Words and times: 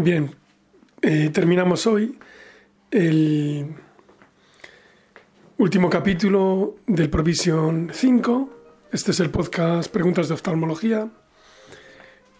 Bien, 0.00 0.30
eh, 1.02 1.28
terminamos 1.32 1.84
hoy 1.88 2.16
el 2.92 3.66
último 5.56 5.90
capítulo 5.90 6.76
del 6.86 7.10
Provision 7.10 7.90
5. 7.92 8.50
Este 8.92 9.10
es 9.10 9.18
el 9.18 9.30
podcast 9.30 9.90
Preguntas 9.90 10.28
de 10.28 10.34
Oftalmología. 10.34 11.08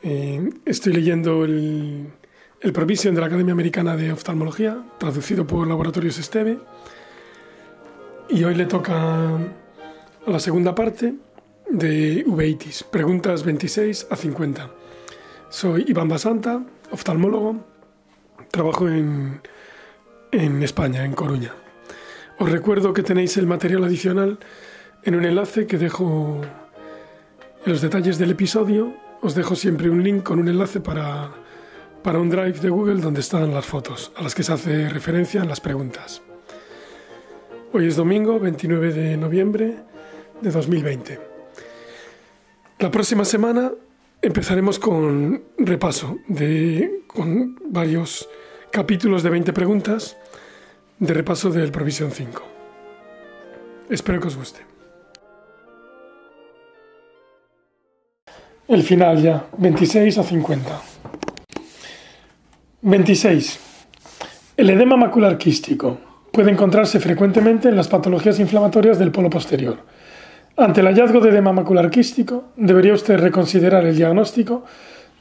Eh, 0.04 0.50
estoy 0.66 0.92
leyendo 0.92 1.44
el, 1.44 2.06
el 2.60 2.72
Provision 2.72 3.16
de 3.16 3.22
la 3.22 3.26
Academia 3.26 3.54
Americana 3.54 3.96
de 3.96 4.12
Oftalmología, 4.12 4.78
traducido 5.00 5.44
por 5.44 5.66
Laboratorios 5.66 6.16
Esteve. 6.20 6.60
Y 8.30 8.44
hoy 8.44 8.54
le 8.54 8.66
toca 8.66 9.34
a 9.34 10.30
la 10.30 10.38
segunda 10.38 10.76
parte 10.76 11.12
de 11.68 12.22
Uveitis, 12.24 12.84
preguntas 12.84 13.42
26 13.42 14.06
a 14.10 14.14
50. 14.14 14.70
Soy 15.50 15.86
Iván 15.88 16.08
Basanta, 16.08 16.62
oftalmólogo, 16.90 17.64
trabajo 18.50 18.88
en, 18.88 19.40
en 20.32 20.62
España, 20.62 21.04
en 21.04 21.12
Coruña. 21.12 21.52
Os 22.38 22.50
recuerdo 22.50 22.92
que 22.92 23.02
tenéis 23.02 23.36
el 23.36 23.46
material 23.46 23.84
adicional 23.84 24.38
en 25.02 25.14
un 25.14 25.24
enlace 25.24 25.66
que 25.66 25.78
dejo 25.78 26.40
en 27.64 27.72
los 27.72 27.80
detalles 27.80 28.18
del 28.18 28.30
episodio. 28.30 28.94
Os 29.20 29.34
dejo 29.34 29.56
siempre 29.56 29.90
un 29.90 30.02
link 30.02 30.22
con 30.22 30.38
un 30.38 30.48
enlace 30.48 30.80
para, 30.80 31.30
para 32.02 32.20
un 32.20 32.30
drive 32.30 32.60
de 32.60 32.70
Google 32.70 33.00
donde 33.00 33.20
están 33.20 33.52
las 33.52 33.66
fotos 33.66 34.12
a 34.16 34.22
las 34.22 34.34
que 34.34 34.42
se 34.42 34.52
hace 34.52 34.88
referencia 34.88 35.42
en 35.42 35.48
las 35.48 35.60
preguntas. 35.60 36.22
Hoy 37.72 37.86
es 37.86 37.96
domingo 37.96 38.38
29 38.38 38.92
de 38.92 39.16
noviembre 39.16 39.76
de 40.40 40.50
2020. 40.50 41.20
La 42.78 42.90
próxima 42.90 43.24
semana 43.24 43.72
empezaremos 44.22 44.78
con 44.78 45.42
repaso 45.58 46.18
de 46.26 47.02
con 47.06 47.56
varios 47.66 48.28
capítulos 48.70 49.22
de 49.22 49.30
20 49.30 49.52
preguntas 49.52 50.16
de 50.98 51.14
repaso 51.14 51.50
del 51.50 51.70
Provision 51.70 52.10
5. 52.10 52.42
Espero 53.90 54.20
que 54.20 54.28
os 54.28 54.36
guste. 54.36 54.60
El 58.66 58.82
final 58.82 59.22
ya, 59.22 59.46
26 59.56 60.18
a 60.18 60.22
50. 60.22 60.82
26. 62.82 63.60
El 64.56 64.70
edema 64.70 64.96
macular 64.96 65.38
quístico 65.38 65.98
puede 66.32 66.50
encontrarse 66.50 67.00
frecuentemente 67.00 67.68
en 67.68 67.76
las 67.76 67.88
patologías 67.88 68.38
inflamatorias 68.40 68.98
del 68.98 69.10
polo 69.10 69.30
posterior. 69.30 69.78
Ante 70.58 70.80
el 70.80 70.88
hallazgo 70.88 71.20
de 71.20 71.30
edema 71.30 71.52
macular 71.52 71.88
quístico, 71.88 72.46
debería 72.56 72.92
usted 72.92 73.16
reconsiderar 73.16 73.86
el 73.86 73.94
diagnóstico 73.94 74.64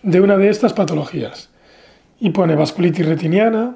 de 0.02 0.20
una 0.20 0.36
de 0.36 0.50
estas 0.50 0.74
patologías. 0.74 1.52
Y 2.20 2.32
pone 2.32 2.56
vasculitis 2.56 3.06
retiniana, 3.06 3.76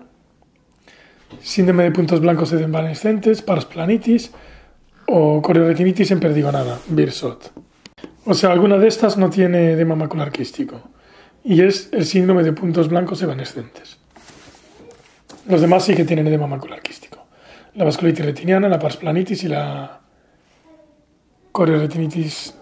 síndrome 1.39 1.83
de 1.83 1.91
puntos 1.91 2.19
blancos 2.19 2.51
evanescentes, 2.51 3.43
parsplanitis 3.43 4.31
o 5.07 5.39
corioretinitis 5.43 6.11
perdigonada, 6.19 6.79
BIRSOT. 6.87 7.51
O 8.25 8.33
sea, 8.33 8.53
alguna 8.53 8.79
de 8.79 8.87
estas 8.87 9.17
no 9.17 9.29
tiene 9.29 9.73
edema 9.73 9.93
macular 9.93 10.31
quístico 10.31 10.81
y 11.43 11.61
es 11.61 11.89
el 11.91 12.07
síndrome 12.07 12.41
de 12.41 12.53
puntos 12.53 12.89
blancos 12.89 13.21
evanescentes. 13.21 13.99
Los 15.47 15.61
demás 15.61 15.85
sí 15.85 15.93
que 15.93 16.05
tienen 16.05 16.25
edema 16.25 16.47
macular 16.47 16.81
quístico. 16.81 17.23
La 17.75 17.85
vasculitis 17.85 18.25
retiniana, 18.25 18.67
la 18.67 18.79
parsplanitis 18.79 19.43
y 19.43 19.47
la 19.47 20.00
corioretinitis 21.51 22.53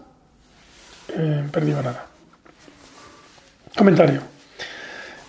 eh, 1.15 1.43
perdigonada. 1.51 2.05
Comentario. 3.75 4.21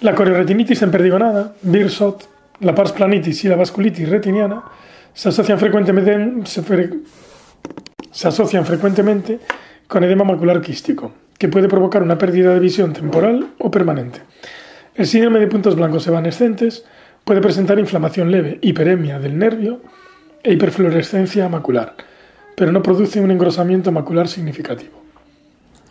La 0.01 0.15
corioretinitis 0.15 0.83
en 0.83 0.91
perdigonada, 0.91 1.55
BIRSOT, 1.63 2.25
la 2.61 2.75
parsplanitis 2.75 3.45
y 3.45 3.49
la 3.49 3.57
vasculitis 3.57 4.09
retiniana 4.09 4.65
se 5.13 5.29
asocian 5.29 5.59
frecuentemente, 5.59 6.53
se 8.11 8.29
asocian 8.29 8.65
frecuentemente 8.65 9.41
con 9.87 10.05
edema 10.05 10.25
macular 10.25 10.61
quístico, 10.61 11.13
que 11.37 11.49
puede 11.49 11.69
provocar 11.69 12.03
una 12.03 12.17
pérdida 12.17 12.55
de 12.55 12.61
visión 12.61 12.93
temporal 12.93 13.55
o 13.59 13.71
permanente. 13.71 14.21
El 14.95 15.07
síndrome 15.07 15.41
de 15.41 15.47
puntos 15.47 15.77
blancos 15.77 16.07
evanescentes 16.07 16.85
puede 17.25 17.41
presentar 17.41 17.79
inflamación 17.79 18.31
leve, 18.31 18.59
hiperemia 18.63 19.19
del 19.19 19.39
nervio 19.39 19.81
e 20.43 20.53
hiperfluorescencia 20.53 21.49
macular, 21.49 21.95
pero 22.57 22.73
no 22.73 22.83
produce 22.83 23.21
un 23.21 23.31
engrosamiento 23.31 23.93
macular 23.93 24.29
significativo. 24.29 25.01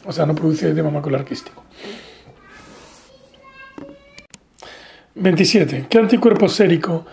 O 0.05 0.11
sea, 0.11 0.25
no 0.25 0.35
produce 0.35 0.69
edema 0.69 0.89
macular 0.89 1.25
quístico. 1.25 1.63
27. 5.15 5.87
¿Qué 5.89 5.97
anticuerpo 5.97 6.47
sérico 6.47 7.05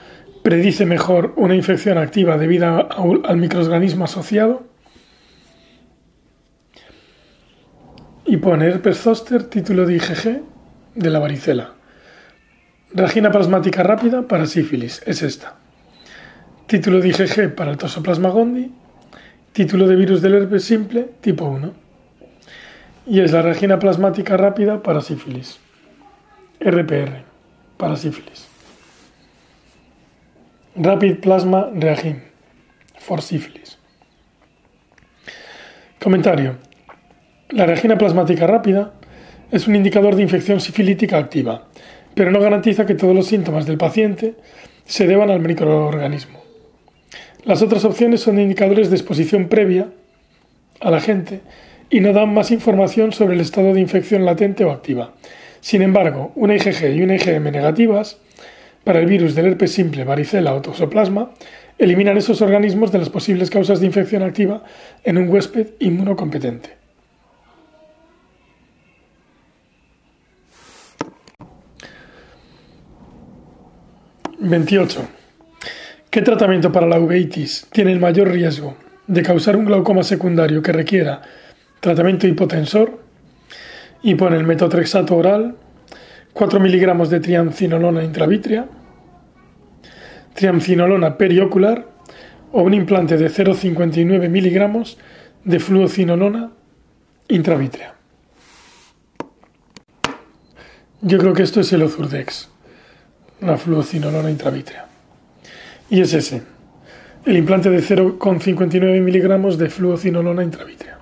predice 0.43 0.87
mejor 0.87 1.33
una 1.37 1.55
infección 1.57 1.99
activa 1.99 2.39
debido 2.39 2.89
al 3.27 3.37
microorganismo 3.37 4.05
asociado? 4.05 4.65
Y 8.25 8.37
pone 8.39 8.67
herpes 8.67 8.99
zoster, 8.99 9.45
título 9.45 9.87
de 9.87 9.97
IgG 9.97 10.43
de 10.95 11.11
la 11.11 11.19
varicela. 11.19 11.75
Regina 12.93 13.31
plasmática 13.31 13.83
rápida 13.83 14.27
para 14.27 14.47
sífilis, 14.47 15.03
es 15.07 15.23
esta. 15.23 15.57
Título 16.67 17.01
de 17.01 17.09
IgG 17.09 17.55
para 17.55 17.73
el 17.73 17.77
tosoplasma 17.77 18.31
gondii. 18.31 18.73
Título 19.57 19.89
de 19.89 19.97
virus 19.97 20.21
del 20.21 20.35
herpes 20.35 20.65
simple, 20.65 21.09
tipo 21.23 21.47
1. 21.47 21.73
Y 23.07 23.21
es 23.21 23.33
la 23.33 23.41
regina 23.41 23.79
plasmática 23.79 24.37
rápida 24.37 24.83
para 24.83 25.01
sífilis. 25.01 25.59
RPR 26.61 27.23
para 27.79 27.97
sífilis. 27.97 28.49
Rapid 30.75 31.21
Plasma 31.21 31.71
Reagin 31.75 32.23
for 32.99 33.23
sífilis. 33.23 33.79
Comentario. 36.03 36.57
La 37.49 37.65
reagina 37.65 37.97
plasmática 37.97 38.47
rápida 38.47 38.93
es 39.51 39.67
un 39.67 39.75
indicador 39.75 40.17
de 40.17 40.23
infección 40.23 40.61
sifilítica 40.61 41.17
activa, 41.17 41.69
pero 42.15 42.31
no 42.31 42.41
garantiza 42.41 42.85
que 42.85 42.95
todos 42.95 43.15
los 43.15 43.27
síntomas 43.27 43.65
del 43.65 43.79
paciente 43.79 44.35
se 44.85 45.07
deban 45.07 45.31
al 45.31 45.41
microorganismo. 45.41 46.46
Las 47.47 47.63
otras 47.63 47.85
opciones 47.85 48.23
son 48.23 48.41
indicadores 48.41 48.91
de 48.91 48.97
exposición 48.97 49.49
previa 49.49 49.87
a 50.81 50.91
la 50.91 51.01
gente 51.01 51.43
y 51.89 52.01
no 52.01 52.13
dan 52.13 52.35
más 52.35 52.51
información 52.51 53.13
sobre 53.13 53.37
el 53.37 53.41
estado 53.41 53.73
de 53.73 53.81
infección 53.81 54.25
latente 54.25 54.65
o 54.65 54.73
activa, 54.73 55.15
sin 55.61 55.81
embargo, 55.83 56.33
una 56.35 56.57
IgG 56.57 56.97
y 56.97 57.03
una 57.03 57.15
IgM 57.15 57.53
negativas 57.53 58.19
para 58.83 58.99
el 58.99 59.07
virus 59.07 59.37
del 59.37 59.47
herpes 59.47 59.71
simple, 59.71 60.03
varicela 60.03 60.55
o 60.55 60.61
toxoplasma 60.61 61.31
eliminan 61.79 62.17
esos 62.17 62.43
organismos 62.43 62.91
de 62.91 62.99
las 62.99 63.11
posibles 63.11 63.49
causas 63.49 63.79
de 63.79 63.87
infección 63.87 64.25
activa 64.25 64.65
en 65.05 65.17
un 65.17 65.29
huésped 65.29 65.69
inmunocompetente. 65.79 66.71
¿28? 74.41 75.16
¿Qué 76.17 76.23
tratamiento 76.23 76.73
para 76.73 76.87
la 76.87 76.99
uveitis 76.99 77.67
tiene 77.71 77.93
el 77.93 78.01
mayor 78.01 78.31
riesgo 78.31 78.75
de 79.07 79.23
causar 79.23 79.55
un 79.55 79.67
glaucoma 79.67 80.03
secundario 80.03 80.63
que 80.63 80.73
requiera 80.73 81.21
tratamiento 81.79 82.27
hipotensor 82.27 83.01
y 84.03 84.15
pone 84.15 84.39
el 84.39 84.45
metotrexato 84.45 85.15
oral, 85.15 85.57
4 86.33 86.59
miligramos 86.59 87.11
de 87.11 87.21
triamcinolona 87.21 88.03
intravítrea, 88.03 88.67
triamcinolona 90.33 91.19
periocular 91.19 91.87
o 92.51 92.63
un 92.63 92.73
implante 92.73 93.19
de 93.19 93.29
0,59 93.29 94.31
miligramos 94.31 94.97
de 95.45 95.61
fluocinolona 95.61 96.51
intravítrea. 97.29 97.95
Yo 101.03 101.19
creo 101.19 101.35
que 101.35 101.43
esto 101.43 101.61
es 101.61 101.71
el 101.75 101.83
Ozurdex, 101.83 102.49
la 103.43 103.59
fluocinolona 103.59 104.31
intravítrea. 104.31 104.86
Y 105.89 106.01
es 106.01 106.13
ese, 106.15 106.43
el 107.25 107.37
implante 107.37 107.71
de 107.71 107.79
0,59 107.79 109.01
miligramos 109.01 109.57
de 109.57 109.71
fluocinolona 109.71 110.43
intravítrea. 110.43 110.99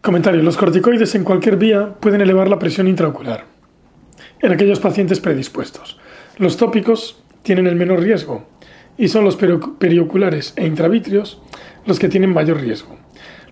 Comentario. 0.00 0.42
Los 0.42 0.56
corticoides 0.56 1.14
en 1.14 1.24
cualquier 1.24 1.56
vía 1.56 1.94
pueden 2.00 2.22
elevar 2.22 2.48
la 2.48 2.58
presión 2.58 2.88
intraocular 2.88 3.44
en 4.40 4.52
aquellos 4.52 4.80
pacientes 4.80 5.20
predispuestos. 5.20 5.98
Los 6.38 6.56
tópicos 6.56 7.22
tienen 7.42 7.66
el 7.66 7.76
menor 7.76 8.00
riesgo 8.00 8.46
y 8.96 9.08
son 9.08 9.24
los 9.24 9.36
perioculares 9.36 10.54
e 10.56 10.66
intravítreos 10.66 11.42
los 11.84 11.98
que 11.98 12.08
tienen 12.08 12.32
mayor 12.32 12.60
riesgo. 12.60 12.96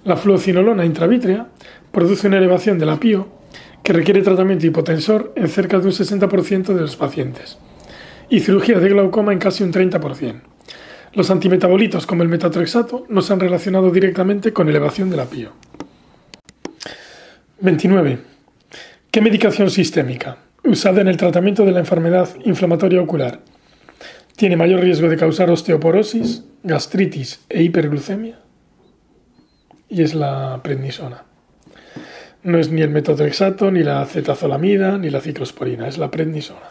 La 0.04 0.16
fluocinolona 0.16 0.86
intravítrea 0.86 1.48
produce 1.92 2.28
una 2.28 2.38
elevación 2.38 2.78
del 2.78 2.90
apío 2.90 3.28
que 3.82 3.92
requiere 3.92 4.22
tratamiento 4.22 4.66
hipotensor 4.66 5.32
en 5.36 5.48
cerca 5.48 5.78
de 5.78 5.86
un 5.86 5.92
60% 5.92 6.74
de 6.74 6.80
los 6.80 6.96
pacientes 6.96 7.58
y 8.28 8.40
cirugía 8.40 8.78
de 8.78 8.88
glaucoma 8.88 9.32
en 9.32 9.38
casi 9.38 9.62
un 9.64 9.72
30%. 9.72 10.40
Los 11.12 11.30
antimetabolitos 11.30 12.06
como 12.06 12.22
el 12.22 12.28
metatrexato 12.28 13.06
no 13.08 13.22
se 13.22 13.32
han 13.32 13.40
relacionado 13.40 13.90
directamente 13.90 14.52
con 14.52 14.68
elevación 14.68 15.10
del 15.10 15.20
apío. 15.20 15.52
29. 17.60 18.18
¿Qué 19.10 19.20
medicación 19.20 19.70
sistémica 19.70 20.38
usada 20.64 21.02
en 21.02 21.08
el 21.08 21.16
tratamiento 21.16 21.64
de 21.64 21.72
la 21.72 21.80
enfermedad 21.80 22.28
inflamatoria 22.44 23.00
ocular. 23.00 23.40
Tiene 24.36 24.56
mayor 24.56 24.80
riesgo 24.80 25.08
de 25.08 25.16
causar 25.16 25.50
osteoporosis, 25.50 26.44
gastritis 26.62 27.44
e 27.48 27.62
hiperglucemia. 27.62 28.40
Y 29.88 30.02
es 30.02 30.14
la 30.14 30.60
prednisona. 30.62 31.24
No 32.42 32.58
es 32.58 32.70
ni 32.70 32.82
el 32.82 32.90
metotrexato, 32.90 33.70
ni 33.70 33.82
la 33.82 34.02
acetazolamida, 34.02 34.98
ni 34.98 35.10
la 35.10 35.20
ciclosporina, 35.20 35.86
es 35.86 35.98
la 35.98 36.10
prednisona. 36.10 36.66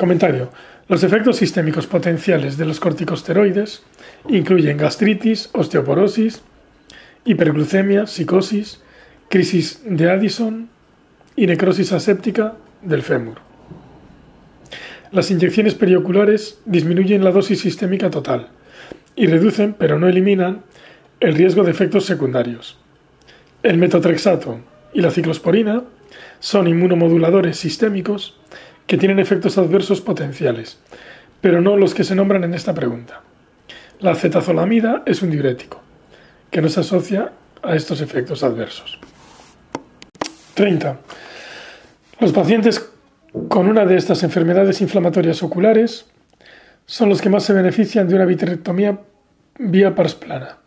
Comentario. 0.00 0.48
Los 0.88 1.04
efectos 1.04 1.36
sistémicos 1.36 1.86
potenciales 1.86 2.56
de 2.56 2.64
los 2.64 2.80
corticosteroides 2.80 3.82
incluyen 4.30 4.78
gastritis, 4.78 5.50
osteoporosis, 5.52 6.40
hiperglucemia, 7.26 8.06
psicosis, 8.06 8.80
crisis 9.28 9.82
de 9.84 10.10
Addison 10.10 10.70
y 11.36 11.46
necrosis 11.46 11.92
aséptica 11.92 12.54
del 12.80 13.02
fémur. 13.02 13.42
Las 15.12 15.30
inyecciones 15.30 15.74
perioculares 15.74 16.58
disminuyen 16.64 17.22
la 17.22 17.30
dosis 17.30 17.60
sistémica 17.60 18.08
total 18.08 18.48
y 19.14 19.26
reducen, 19.26 19.74
pero 19.74 19.98
no 19.98 20.08
eliminan, 20.08 20.62
el 21.20 21.34
riesgo 21.34 21.62
de 21.62 21.72
efectos 21.72 22.06
secundarios. 22.06 22.78
El 23.62 23.76
metotrexato 23.76 24.60
y 24.94 25.02
la 25.02 25.10
ciclosporina 25.10 25.82
son 26.38 26.68
inmunomoduladores 26.68 27.58
sistémicos 27.58 28.40
que 28.90 28.98
tienen 28.98 29.20
efectos 29.20 29.56
adversos 29.56 30.00
potenciales, 30.00 30.80
pero 31.40 31.60
no 31.60 31.76
los 31.76 31.94
que 31.94 32.02
se 32.02 32.16
nombran 32.16 32.42
en 32.42 32.54
esta 32.54 32.74
pregunta. 32.74 33.20
La 34.00 34.10
acetazolamida 34.10 35.04
es 35.06 35.22
un 35.22 35.30
diurético, 35.30 35.80
que 36.50 36.60
no 36.60 36.68
se 36.68 36.80
asocia 36.80 37.30
a 37.62 37.76
estos 37.76 38.00
efectos 38.00 38.42
adversos. 38.42 38.98
30. 40.54 40.98
Los 42.18 42.32
pacientes 42.32 42.90
con 43.48 43.68
una 43.68 43.86
de 43.86 43.96
estas 43.96 44.24
enfermedades 44.24 44.80
inflamatorias 44.80 45.40
oculares 45.44 46.06
son 46.84 47.10
los 47.10 47.22
que 47.22 47.30
más 47.30 47.44
se 47.44 47.52
benefician 47.52 48.08
de 48.08 48.16
una 48.16 48.24
vitrectomía 48.24 48.98
vía 49.56 49.94
parsplana 49.94 50.58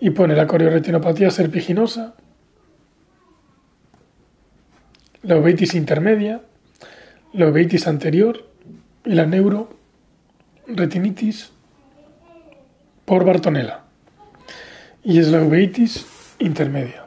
y 0.00 0.10
pone 0.10 0.34
la 0.34 0.48
corioretinopatía 0.48 1.30
serpiginosa, 1.30 2.16
la 5.22 5.36
uveitis 5.36 5.76
intermedia, 5.76 6.42
la 7.32 7.48
uveitis 7.48 7.86
anterior 7.86 8.44
y 9.04 9.14
la 9.14 9.26
neuroretinitis 9.26 11.52
por 13.04 13.24
Bartonella. 13.24 13.84
Y 15.04 15.18
es 15.18 15.28
la 15.28 15.42
uveitis 15.42 16.06
intermedia. 16.38 17.04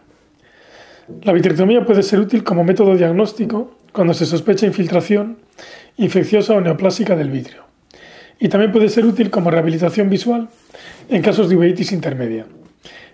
La 1.23 1.33
vitrectomía 1.33 1.85
puede 1.85 2.03
ser 2.03 2.19
útil 2.19 2.44
como 2.44 2.63
método 2.63 2.95
diagnóstico 2.95 3.75
cuando 3.91 4.13
se 4.13 4.25
sospecha 4.25 4.65
infiltración 4.65 5.39
infecciosa 5.97 6.53
o 6.53 6.62
neoplásica 6.62 7.15
del 7.15 7.31
vitrio. 7.31 7.63
Y 8.39 8.50
también 8.50 8.71
puede 8.71 8.89
ser 8.89 9.06
útil 9.06 9.29
como 9.29 9.51
rehabilitación 9.51 10.09
visual 10.09 10.50
en 11.09 11.21
casos 11.21 11.50
de 11.50 11.57
uveitis 11.57 11.91
intermedia. 11.91 12.45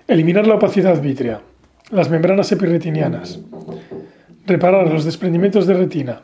Eliminar 0.07 0.47
la 0.47 0.55
opacidad 0.55 1.01
vítrea, 1.01 1.41
las 1.89 2.09
membranas 2.09 2.51
epirretinianas, 2.51 3.39
reparar 4.45 4.91
los 4.91 5.03
desprendimientos 5.03 5.67
de 5.67 5.73
retina, 5.73 6.21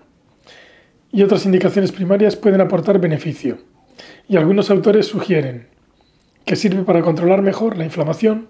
y 1.14 1.22
otras 1.22 1.46
indicaciones 1.46 1.92
primarias 1.92 2.36
pueden 2.36 2.60
aportar 2.60 3.00
beneficio, 3.00 3.60
y 4.28 4.36
algunos 4.36 4.72
autores 4.72 5.06
sugieren 5.06 5.68
que 6.44 6.56
sirve 6.56 6.82
para 6.82 7.04
controlar 7.04 7.44
mejor 7.44 7.78
la 7.78 7.86
inflamación 7.86 8.50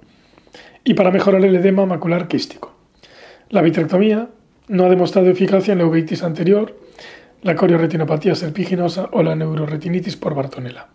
y 0.85 0.93
para 0.93 1.11
mejorar 1.11 1.43
el 1.43 1.55
edema 1.55 1.85
macular 1.85 2.29
quístico. 2.29 2.73
La 3.49 3.61
vitrectomía 3.61 4.29
no 4.69 4.85
ha 4.85 4.89
demostrado 4.89 5.29
eficacia 5.29 5.73
en 5.73 5.79
la 5.79 5.85
uveitis 5.85 6.23
anterior, 6.23 6.79
la 7.41 7.55
corioretinopatía 7.55 8.33
serpiginosa 8.33 9.09
o 9.11 9.21
la 9.21 9.35
neuroretinitis 9.35 10.15
por 10.15 10.33
Bartonella. 10.33 10.87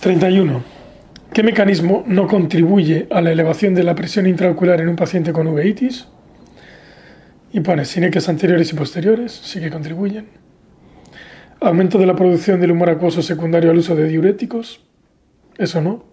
¿31? 0.00 0.62
¿Qué 1.34 1.42
mecanismo 1.42 2.04
no 2.06 2.28
contribuye 2.28 3.08
a 3.10 3.20
la 3.20 3.32
elevación 3.32 3.74
de 3.74 3.82
la 3.82 3.96
presión 3.96 4.28
intraocular 4.28 4.80
en 4.80 4.88
un 4.88 4.96
paciente 4.96 5.32
con 5.32 5.48
uveitis? 5.48 6.06
Y 7.52 7.60
pone 7.60 7.84
sineques 7.84 8.28
anteriores 8.28 8.72
y 8.72 8.76
posteriores, 8.76 9.32
sí 9.32 9.60
que 9.60 9.70
contribuyen. 9.70 10.26
Aumento 11.60 11.98
de 11.98 12.06
la 12.06 12.14
producción 12.14 12.60
del 12.60 12.72
humor 12.72 12.90
acuoso 12.90 13.22
secundario 13.22 13.70
al 13.70 13.78
uso 13.78 13.96
de 13.96 14.06
diuréticos, 14.06 14.80
eso 15.56 15.80
no. 15.80 16.04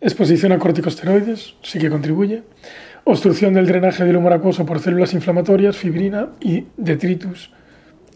Exposición 0.00 0.52
a 0.52 0.58
corticosteroides, 0.58 1.54
sí 1.62 1.78
que 1.78 1.88
contribuye. 1.88 2.42
Obstrucción 3.04 3.54
del 3.54 3.66
drenaje 3.66 4.04
del 4.04 4.16
humor 4.16 4.32
acuoso 4.32 4.66
por 4.66 4.80
células 4.80 5.12
inflamatorias, 5.12 5.76
fibrina 5.76 6.30
y 6.40 6.66
detritus 6.76 7.52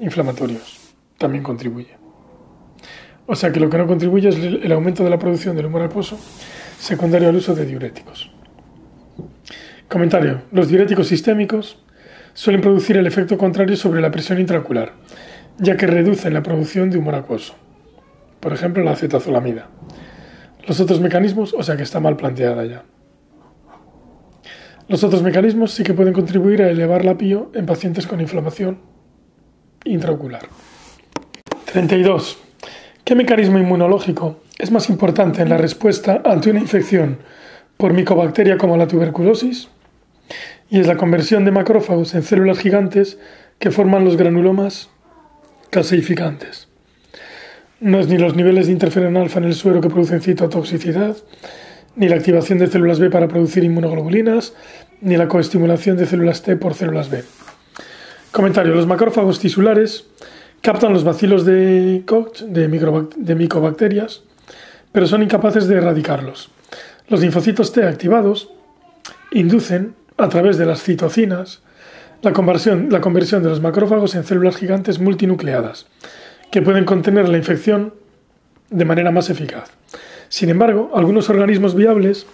inflamatorios, 0.00 0.94
también 1.19 1.44
contribuye. 1.44 1.97
O 3.27 3.35
sea 3.35 3.53
que 3.53 3.61
lo 3.61 3.69
que 3.69 3.79
no 3.79 3.87
contribuye 3.87 4.29
es 4.29 4.37
el 4.37 4.73
aumento 4.73 5.05
de 5.05 5.11
la 5.11 5.19
producción 5.19 5.56
del 5.56 5.67
humor 5.67 5.82
acuoso 5.82 6.19
secundario 6.79 7.29
al 7.29 7.37
uso 7.37 7.55
de 7.55 7.67
diuréticos. 7.67 8.36
Comentario. 9.88 10.43
Los 10.50 10.69
diuréticos 10.69 11.06
sistémicos 11.06 11.79
suelen 12.35 12.61
producir 12.61 12.97
el 12.97 13.06
efecto 13.06 13.38
contrario 13.38 13.77
sobre 13.77 14.00
la 14.00 14.11
presión 14.11 14.41
intraocular, 14.41 14.93
ya 15.59 15.77
que 15.77 15.87
reducen 15.87 16.35
la 16.35 16.43
producción 16.43 16.91
de 16.91 16.99
humor 16.99 17.15
acuoso. 17.15 17.55
Por 18.41 18.53
ejemplo, 18.53 18.83
la 18.83 18.93
acetazolamida. 18.93 19.69
Los 20.67 20.81
otros 20.81 21.00
mecanismos, 21.00 21.55
o 21.55 21.62
sea 21.62 21.77
que 21.77 21.85
está 21.85 22.00
mal 22.00 22.17
planteada 22.17 22.65
ya. 22.65 22.83
Los 24.88 25.05
otros 25.05 25.23
mecanismos 25.23 25.73
sí 25.73 25.85
que 25.85 25.94
pueden 25.94 26.12
contribuir 26.12 26.62
a 26.62 26.71
elevar 26.71 27.05
la 27.05 27.17
PIO 27.17 27.53
en 27.55 27.67
pacientes 27.67 28.06
con 28.06 28.21
inflamación 28.21 28.79
intraocular. 29.85 30.43
32. 31.73 32.39
¿Qué 33.05 33.15
mecanismo 33.15 33.59
inmunológico 33.59 34.41
es 34.59 34.73
más 34.73 34.89
importante 34.91 35.43
en 35.43 35.49
la 35.49 35.59
respuesta 35.59 36.23
ante 36.25 36.50
una 36.50 36.61
infección 36.61 37.19
por 37.77 37.93
micobacteria 37.93 38.59
como 38.59 38.77
la 38.77 38.89
tuberculosis? 38.89 39.69
Y 40.70 40.81
es 40.81 40.87
la 40.87 40.96
conversión 40.96 41.44
de 41.44 41.52
macrófagos 41.52 42.14
en 42.14 42.23
células 42.23 42.58
gigantes 42.58 43.19
que 43.58 43.70
forman 43.70 44.05
los 44.05 44.17
granulomas 44.17 44.90
caseificantes. 45.70 46.69
No 47.81 47.99
es 48.00 48.08
ni 48.08 48.19
los 48.19 48.34
niveles 48.34 48.67
de 48.67 48.73
interferón 48.73 49.17
alfa 49.17 49.38
en 49.38 49.44
el 49.44 49.55
suero 49.55 49.81
que 49.81 49.90
producen 49.90 50.23
citotoxicidad, 50.23 51.17
ni 51.94 52.08
la 52.08 52.17
activación 52.17 52.58
de 52.58 52.67
células 52.67 52.99
B 52.99 53.11
para 53.11 53.28
producir 53.28 53.64
inmunoglobulinas, 53.64 54.55
ni 55.00 55.17
la 55.17 55.28
coestimulación 55.28 55.96
de 55.96 56.06
células 56.06 56.43
T 56.43 56.56
por 56.56 56.74
células 56.74 57.10
B. 57.10 57.22
Comentario. 58.32 58.74
Los 58.74 58.86
macrófagos 58.86 59.39
tisulares 59.39 60.06
captan 60.62 60.93
los 60.93 61.05
bacilos 61.05 61.44
de 61.44 62.03
Koch 62.06 62.41
de, 62.41 62.69
de 62.69 63.34
micobacterias, 63.34 64.22
pero 64.93 65.06
son 65.06 65.22
incapaces 65.22 65.69
de 65.69 65.77
erradicarlos. 65.77 66.51
Los 67.08 67.20
linfocitos 67.20 67.72
T 67.72 67.84
activados 67.84 68.51
inducen 69.31 69.94
a 70.19 70.29
través 70.29 70.58
de 70.58 70.67
las 70.67 70.82
citocinas, 70.82 71.63
la 72.23 72.32
conversión, 72.32 72.89
la 72.91 73.01
conversión 73.01 73.43
de 73.43 73.51
los 73.51 73.61
macrófagos 73.61 74.15
en 74.15 74.25
células 74.25 74.56
gigantes 74.56 74.99
multinucleadas, 74.99 75.87
que 76.51 76.63
pueden 76.63 76.85
contener 76.85 77.29
la 77.29 77.39
infección 77.39 77.94
de 78.70 78.85
manera 78.85 79.11
más 79.11 79.31
eficaz. 79.31 79.70
Sin 80.29 80.49
embargo, 80.49 80.91
algunos 80.94 81.29
organismos 81.31 81.75
viables 81.75 82.27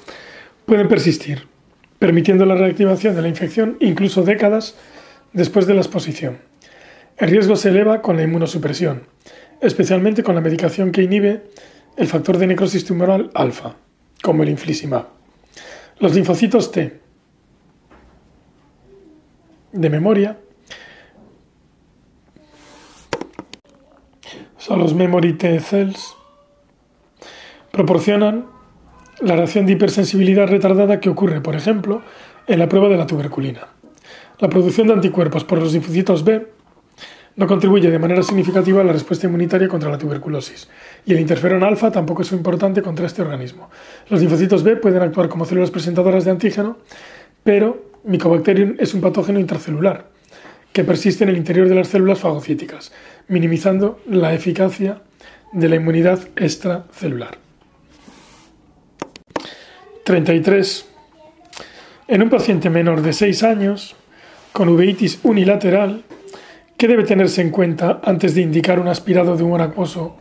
pueden 0.66 0.88
persistir, 0.88 1.46
permitiendo 1.98 2.46
la 2.46 2.54
reactivación 2.54 3.14
de 3.14 3.22
la 3.22 3.28
infección 3.28 3.76
incluso 3.80 4.22
décadas 4.22 4.76
después 5.32 5.66
de 5.66 5.74
la 5.74 5.80
exposición. 5.80 6.38
El 7.16 7.30
riesgo 7.30 7.56
se 7.56 7.68
eleva 7.68 8.00
con 8.00 8.16
la 8.16 8.22
inmunosupresión, 8.22 9.02
especialmente 9.60 10.22
con 10.22 10.34
la 10.34 10.40
medicación 10.40 10.92
que 10.92 11.02
inhibe 11.02 11.42
el 11.96 12.06
factor 12.06 12.38
de 12.38 12.46
necrosis 12.46 12.84
tumoral 12.84 13.30
alfa, 13.34 13.76
como 14.22 14.42
el 14.42 14.48
infliximab. 14.48 15.06
Los 15.98 16.14
linfocitos 16.14 16.72
T, 16.72 17.01
de 19.72 19.90
memoria 19.90 20.38
son 24.58 24.78
los 24.78 24.94
memory 24.94 25.32
T 25.32 25.58
cells, 25.58 26.14
proporcionan 27.72 28.46
la 29.20 29.34
reacción 29.34 29.66
de 29.66 29.72
hipersensibilidad 29.72 30.46
retardada 30.46 31.00
que 31.00 31.08
ocurre, 31.08 31.40
por 31.40 31.56
ejemplo, 31.56 32.02
en 32.46 32.58
la 32.58 32.68
prueba 32.68 32.88
de 32.88 32.96
la 32.96 33.06
tuberculina. 33.06 33.68
La 34.38 34.48
producción 34.48 34.86
de 34.86 34.92
anticuerpos 34.92 35.44
por 35.44 35.58
los 35.58 35.72
linfocitos 35.72 36.24
B 36.24 36.46
no 37.34 37.46
contribuye 37.46 37.90
de 37.90 37.98
manera 37.98 38.22
significativa 38.22 38.82
a 38.82 38.84
la 38.84 38.92
respuesta 38.92 39.26
inmunitaria 39.26 39.68
contra 39.68 39.90
la 39.90 39.98
tuberculosis, 39.98 40.68
y 41.06 41.12
el 41.12 41.20
interferón 41.20 41.64
alfa 41.64 41.90
tampoco 41.90 42.22
es 42.22 42.30
importante 42.32 42.82
contra 42.82 43.06
este 43.06 43.22
organismo. 43.22 43.70
Los 44.10 44.20
linfocitos 44.20 44.62
B 44.62 44.76
pueden 44.76 45.02
actuar 45.02 45.28
como 45.28 45.44
células 45.44 45.70
presentadoras 45.70 46.24
de 46.24 46.30
antígeno, 46.30 46.78
pero 47.42 47.91
Mycobacterium 48.04 48.76
es 48.78 48.94
un 48.94 49.00
patógeno 49.00 49.38
intracelular 49.38 50.10
que 50.72 50.84
persiste 50.84 51.24
en 51.24 51.30
el 51.30 51.36
interior 51.36 51.68
de 51.68 51.74
las 51.74 51.88
células 51.88 52.18
fagocíticas, 52.18 52.92
minimizando 53.28 54.00
la 54.08 54.34
eficacia 54.34 55.02
de 55.52 55.68
la 55.68 55.76
inmunidad 55.76 56.20
extracelular. 56.36 57.38
33. 60.04 60.86
En 62.08 62.22
un 62.22 62.30
paciente 62.30 62.70
menor 62.70 63.02
de 63.02 63.12
6 63.12 63.42
años, 63.42 63.94
con 64.52 64.68
uveitis 64.68 65.20
unilateral, 65.22 66.02
¿qué 66.76 66.88
debe 66.88 67.04
tenerse 67.04 67.42
en 67.42 67.50
cuenta 67.50 68.00
antes 68.02 68.34
de 68.34 68.40
indicar 68.40 68.80
un 68.80 68.88
aspirado 68.88 69.36
de 69.36 69.44
un 69.44 69.60
acuoso 69.60 70.16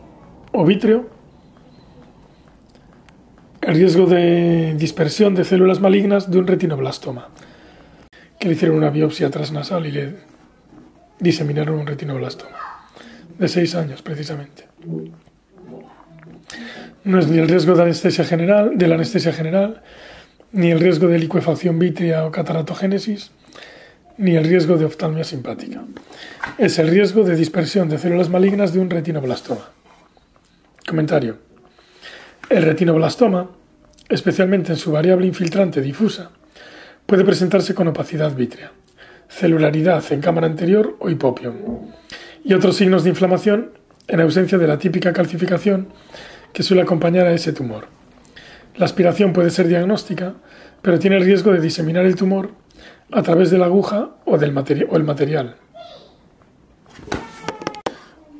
o 0.52 0.64
vítreo? 0.64 1.10
El 3.60 3.74
riesgo 3.74 4.06
de 4.06 4.74
dispersión 4.76 5.34
de 5.34 5.44
células 5.44 5.80
malignas 5.80 6.30
de 6.30 6.38
un 6.38 6.46
retinoblastoma, 6.46 7.28
que 8.42 8.48
le 8.48 8.54
hicieron 8.54 8.76
una 8.76 8.90
biopsia 8.90 9.30
transnasal 9.30 9.86
y 9.86 9.92
le 9.92 10.14
diseminaron 11.20 11.78
un 11.78 11.86
retinoblastoma, 11.86 12.58
de 13.38 13.46
6 13.46 13.76
años 13.76 14.02
precisamente. 14.02 14.66
No 17.04 17.20
es 17.20 17.28
ni 17.28 17.38
el 17.38 17.46
riesgo 17.46 17.76
de 17.76 17.84
anestesia 17.84 18.24
general, 18.24 18.76
de 18.76 18.88
la 18.88 18.96
anestesia 18.96 19.32
general, 19.32 19.84
ni 20.50 20.72
el 20.72 20.80
riesgo 20.80 21.06
de 21.06 21.20
liquefacción 21.20 21.78
vítrea 21.78 22.26
o 22.26 22.32
cataratogénesis, 22.32 23.30
ni 24.18 24.34
el 24.34 24.42
riesgo 24.42 24.76
de 24.76 24.86
oftalmia 24.86 25.22
simpática. 25.22 25.84
Es 26.58 26.80
el 26.80 26.88
riesgo 26.88 27.22
de 27.22 27.36
dispersión 27.36 27.88
de 27.88 27.98
células 27.98 28.28
malignas 28.28 28.72
de 28.72 28.80
un 28.80 28.90
retinoblastoma. 28.90 29.70
Comentario. 30.84 31.38
El 32.50 32.64
retinoblastoma, 32.64 33.50
especialmente 34.08 34.72
en 34.72 34.78
su 34.78 34.90
variable 34.90 35.28
infiltrante 35.28 35.80
difusa, 35.80 36.32
puede 37.06 37.24
presentarse 37.24 37.74
con 37.74 37.88
opacidad 37.88 38.34
vítrea, 38.34 38.72
celularidad 39.28 40.04
en 40.12 40.20
cámara 40.20 40.46
anterior 40.46 40.96
o 40.98 41.10
hipopión, 41.10 41.92
y 42.44 42.54
otros 42.54 42.76
signos 42.76 43.04
de 43.04 43.10
inflamación 43.10 43.72
en 44.08 44.20
ausencia 44.20 44.58
de 44.58 44.66
la 44.66 44.78
típica 44.78 45.12
calcificación 45.12 45.88
que 46.52 46.62
suele 46.62 46.82
acompañar 46.82 47.26
a 47.26 47.32
ese 47.32 47.52
tumor. 47.52 47.86
La 48.76 48.84
aspiración 48.84 49.32
puede 49.32 49.50
ser 49.50 49.68
diagnóstica, 49.68 50.34
pero 50.80 50.98
tiene 50.98 51.16
el 51.16 51.24
riesgo 51.24 51.52
de 51.52 51.60
diseminar 51.60 52.04
el 52.04 52.16
tumor 52.16 52.50
a 53.10 53.22
través 53.22 53.50
de 53.50 53.58
la 53.58 53.66
aguja 53.66 54.10
o, 54.24 54.38
del 54.38 54.56
o 54.56 54.96
el 54.96 55.04
material. 55.04 55.56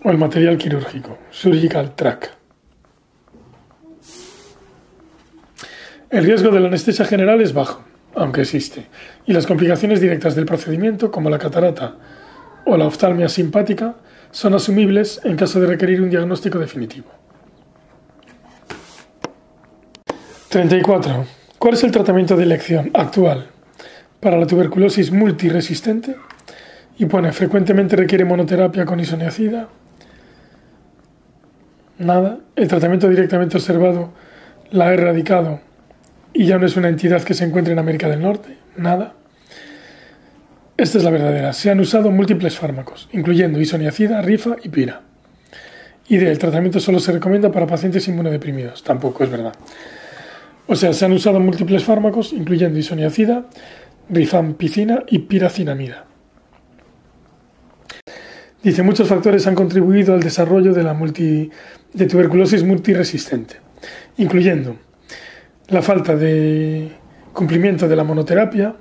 O 0.04 0.10
el 0.10 0.18
material 0.18 0.58
quirúrgico, 0.58 1.18
surgical 1.30 1.94
track. 1.94 2.32
El 6.10 6.24
riesgo 6.24 6.50
de 6.50 6.60
la 6.60 6.68
anestesia 6.68 7.04
general 7.04 7.40
es 7.40 7.54
bajo, 7.54 7.82
aunque 8.14 8.42
existe, 8.42 8.86
y 9.26 9.32
las 9.32 9.46
complicaciones 9.46 10.00
directas 10.00 10.34
del 10.34 10.46
procedimiento, 10.46 11.10
como 11.10 11.30
la 11.30 11.38
catarata 11.38 11.96
o 12.64 12.76
la 12.76 12.86
oftalmia 12.86 13.28
simpática, 13.28 13.94
son 14.30 14.54
asumibles 14.54 15.20
en 15.24 15.36
caso 15.36 15.60
de 15.60 15.66
requerir 15.66 16.00
un 16.02 16.10
diagnóstico 16.10 16.58
definitivo. 16.58 17.08
34. 20.48 21.24
¿Cuál 21.58 21.74
es 21.74 21.84
el 21.84 21.92
tratamiento 21.92 22.36
de 22.36 22.42
elección 22.42 22.90
actual 22.94 23.46
para 24.20 24.36
la 24.36 24.46
tuberculosis 24.46 25.10
multiresistente? 25.10 26.16
Y 26.98 27.06
pone, 27.06 27.32
frecuentemente 27.32 27.96
requiere 27.96 28.24
monoterapia 28.24 28.84
con 28.84 29.00
isoniazida. 29.00 29.68
Nada. 31.98 32.38
El 32.54 32.68
tratamiento 32.68 33.08
directamente 33.08 33.56
observado 33.56 34.12
la 34.70 34.88
ha 34.88 34.92
erradicado 34.92 35.60
y 36.34 36.46
ya 36.46 36.58
no 36.58 36.66
es 36.66 36.76
una 36.76 36.88
entidad 36.88 37.22
que 37.22 37.34
se 37.34 37.44
encuentra 37.44 37.72
en 37.72 37.78
América 37.78 38.08
del 38.08 38.20
Norte. 38.20 38.56
Nada. 38.76 39.14
Esta 40.76 40.98
es 40.98 41.04
la 41.04 41.10
verdadera. 41.10 41.52
Se 41.52 41.70
han 41.70 41.80
usado 41.80 42.10
múltiples 42.10 42.58
fármacos, 42.58 43.08
incluyendo 43.12 43.60
isoniazida, 43.60 44.22
rifa 44.22 44.56
y 44.62 44.68
pira. 44.68 45.02
Y 46.08 46.16
del 46.16 46.38
tratamiento 46.38 46.80
solo 46.80 46.98
se 46.98 47.12
recomienda 47.12 47.52
para 47.52 47.66
pacientes 47.66 48.08
inmunodeprimidos. 48.08 48.82
Tampoco 48.82 49.24
es 49.24 49.30
verdad. 49.30 49.54
O 50.66 50.76
sea, 50.76 50.92
se 50.92 51.04
han 51.04 51.12
usado 51.12 51.40
múltiples 51.40 51.84
fármacos, 51.84 52.32
incluyendo 52.32 52.78
isoniazida, 52.78 53.46
rifampicina 54.08 55.04
y 55.08 55.20
piracinamida. 55.20 56.06
Dice, 58.62 58.82
muchos 58.82 59.08
factores 59.08 59.46
han 59.46 59.54
contribuido 59.54 60.14
al 60.14 60.20
desarrollo 60.20 60.72
de 60.72 60.84
la 60.84 60.94
multi, 60.94 61.50
de 61.92 62.06
tuberculosis 62.06 62.62
multiresistente, 62.62 63.56
incluyendo 64.16 64.76
la 65.72 65.80
falta 65.80 66.14
de 66.14 66.92
cumplimiento 67.32 67.88
de 67.88 67.96
la 67.96 68.04
monoterapia, 68.04 68.76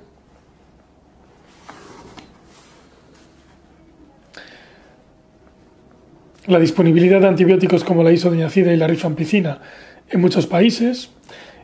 la 6.47 6.59
disponibilidad 6.59 7.21
de 7.21 7.27
antibióticos 7.29 7.85
como 7.85 8.03
la 8.03 8.11
isoniazida 8.11 8.73
y 8.73 8.77
la 8.77 8.87
rifampicina 8.87 9.61
en 10.09 10.19
muchos 10.19 10.47
países, 10.47 11.11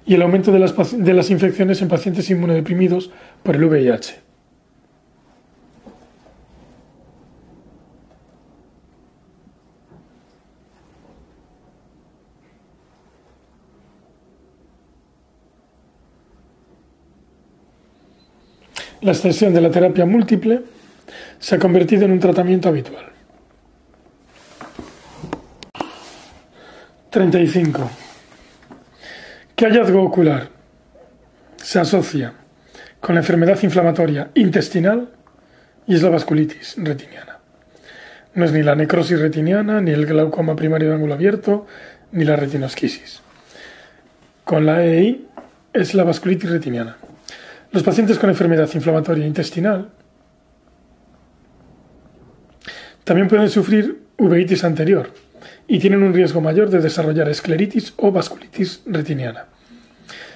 y 0.06 0.14
el 0.14 0.22
aumento 0.22 0.54
de 0.54 0.60
las, 0.60 0.74
de 0.98 1.14
las 1.14 1.30
infecciones 1.30 1.82
en 1.82 1.90
pacientes 1.90 2.30
inmunodeprimidos 2.30 3.12
por 3.44 3.58
el 3.58 3.66
VIH. 3.66 4.27
La 19.08 19.14
extensión 19.14 19.54
de 19.54 19.62
la 19.62 19.72
terapia 19.72 20.06
múltiple 20.06 20.64
se 21.40 21.56
ha 21.56 21.60
convertido 21.60 22.04
en 22.04 22.12
un 22.12 22.20
tratamiento 22.20 22.68
habitual. 22.68 23.06
35. 27.10 27.90
¿Qué 29.56 29.66
hallazgo 29.66 30.04
ocular 30.04 30.50
se 31.56 31.80
asocia 31.80 32.34
con 33.00 33.16
la 33.16 33.22
enfermedad 33.22 33.58
inflamatoria 33.64 34.30
intestinal 34.34 35.08
y 35.88 35.96
es 35.96 36.04
la 36.04 36.10
vasculitis 36.10 36.76
retiniana. 36.76 37.40
No 38.34 38.44
es 38.44 38.52
ni 38.52 38.62
la 38.62 38.76
necrosis 38.76 39.22
retiniana, 39.22 39.80
ni 39.80 39.92
el 39.92 40.06
glaucoma 40.06 40.58
primario 40.58 40.90
de 40.90 40.96
ángulo 40.96 41.14
abierto, 41.14 41.66
ni 42.12 42.26
la 42.26 42.36
retinosquisis. 42.36 43.22
Con 44.44 44.66
la 44.66 44.84
EI 44.84 45.26
es 45.72 45.94
la 45.94 46.04
vasculitis 46.04 46.50
retiniana. 46.50 46.98
Los 47.78 47.84
pacientes 47.84 48.18
con 48.18 48.32
enfermedad 48.32 48.68
inflamatoria 48.74 49.28
intestinal 49.28 49.92
también 53.04 53.28
pueden 53.28 53.50
sufrir 53.50 54.02
uveitis 54.18 54.64
anterior, 54.64 55.12
y 55.68 55.78
tienen 55.78 56.02
un 56.02 56.12
riesgo 56.12 56.42
mayor 56.42 56.72
de 56.72 56.82
desarrollar 56.82 57.30
escleritis 57.30 57.94
o 57.98 58.12
vasculitis 58.12 58.82
retiniana. 58.88 59.46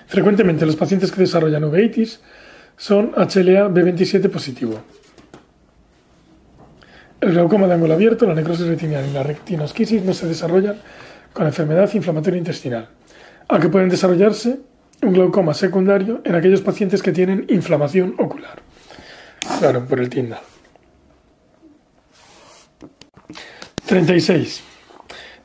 Frecuentemente 0.06 0.68
los 0.68 0.76
pacientes 0.76 1.12
que 1.12 1.22
desarrollan 1.22 1.64
uveitis 1.64 2.20
son 2.78 3.12
HLA 3.18 3.70
B27 3.70 4.30
positivo. 4.30 4.80
El 7.22 7.32
glaucoma 7.32 7.66
de 7.66 7.74
ángulo 7.74 7.96
abierto, 7.96 8.28
la 8.28 8.36
necrosis 8.36 8.68
retiniana 8.68 9.08
y 9.08 9.14
la 9.14 9.24
retinosquisis 9.24 10.04
no 10.04 10.14
se 10.14 10.28
desarrollan 10.28 10.76
con 11.34 11.48
enfermedad 11.48 11.92
inflamatoria 11.92 12.38
intestinal, 12.38 12.88
aunque 13.48 13.70
pueden 13.70 13.90
desarrollarse 13.90 14.60
un 15.02 15.14
glaucoma 15.14 15.54
secundario 15.54 16.22
en 16.24 16.36
aquellos 16.36 16.62
pacientes 16.62 17.02
que 17.02 17.12
tienen 17.12 17.46
inflamación 17.50 18.16
ocular. 18.18 18.62
Claro, 19.60 19.86
por 19.86 20.00
el 20.00 20.10
Tindal. 20.10 20.40
36. 23.86 24.64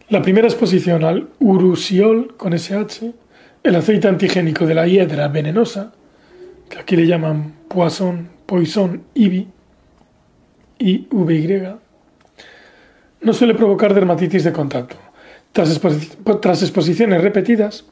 La 0.09 0.23
primera 0.23 0.47
exposición 0.47 1.03
al 1.03 1.31
urusiol 1.41 2.37
con 2.37 2.53
SH, 2.53 3.13
el 3.63 3.75
aceite 3.75 4.07
antigénico 4.07 4.67
de 4.67 4.75
la 4.75 4.87
hiedra 4.87 5.27
venenosa, 5.29 5.93
que 6.69 6.79
aquí 6.79 6.95
le 6.95 7.07
llaman 7.07 7.55
poison, 7.69 8.29
poison 8.47 9.03
ivy, 9.15 9.49
IVY, 10.79 11.75
no 13.23 13.33
suele 13.33 13.55
provocar 13.55 13.95
dermatitis 13.95 14.45
de 14.45 14.53
contacto. 14.53 14.97
Tras 15.53 16.63
exposiciones 16.63 17.21
repetidas, 17.23 17.85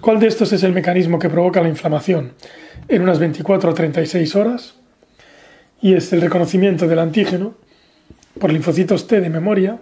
¿cuál 0.00 0.20
de 0.20 0.26
estos 0.26 0.52
es 0.52 0.62
el 0.62 0.72
mecanismo 0.72 1.18
que 1.18 1.28
provoca 1.28 1.62
la 1.62 1.68
inflamación 1.68 2.32
en 2.88 3.02
unas 3.02 3.18
24 3.18 3.70
o 3.70 3.74
36 3.74 4.36
horas? 4.36 4.74
Y 5.82 5.94
es 5.94 6.12
el 6.12 6.20
reconocimiento 6.20 6.86
del 6.86 6.98
antígeno 6.98 7.54
por 8.38 8.52
linfocitos 8.52 9.06
T 9.06 9.20
de 9.20 9.30
memoria 9.30 9.78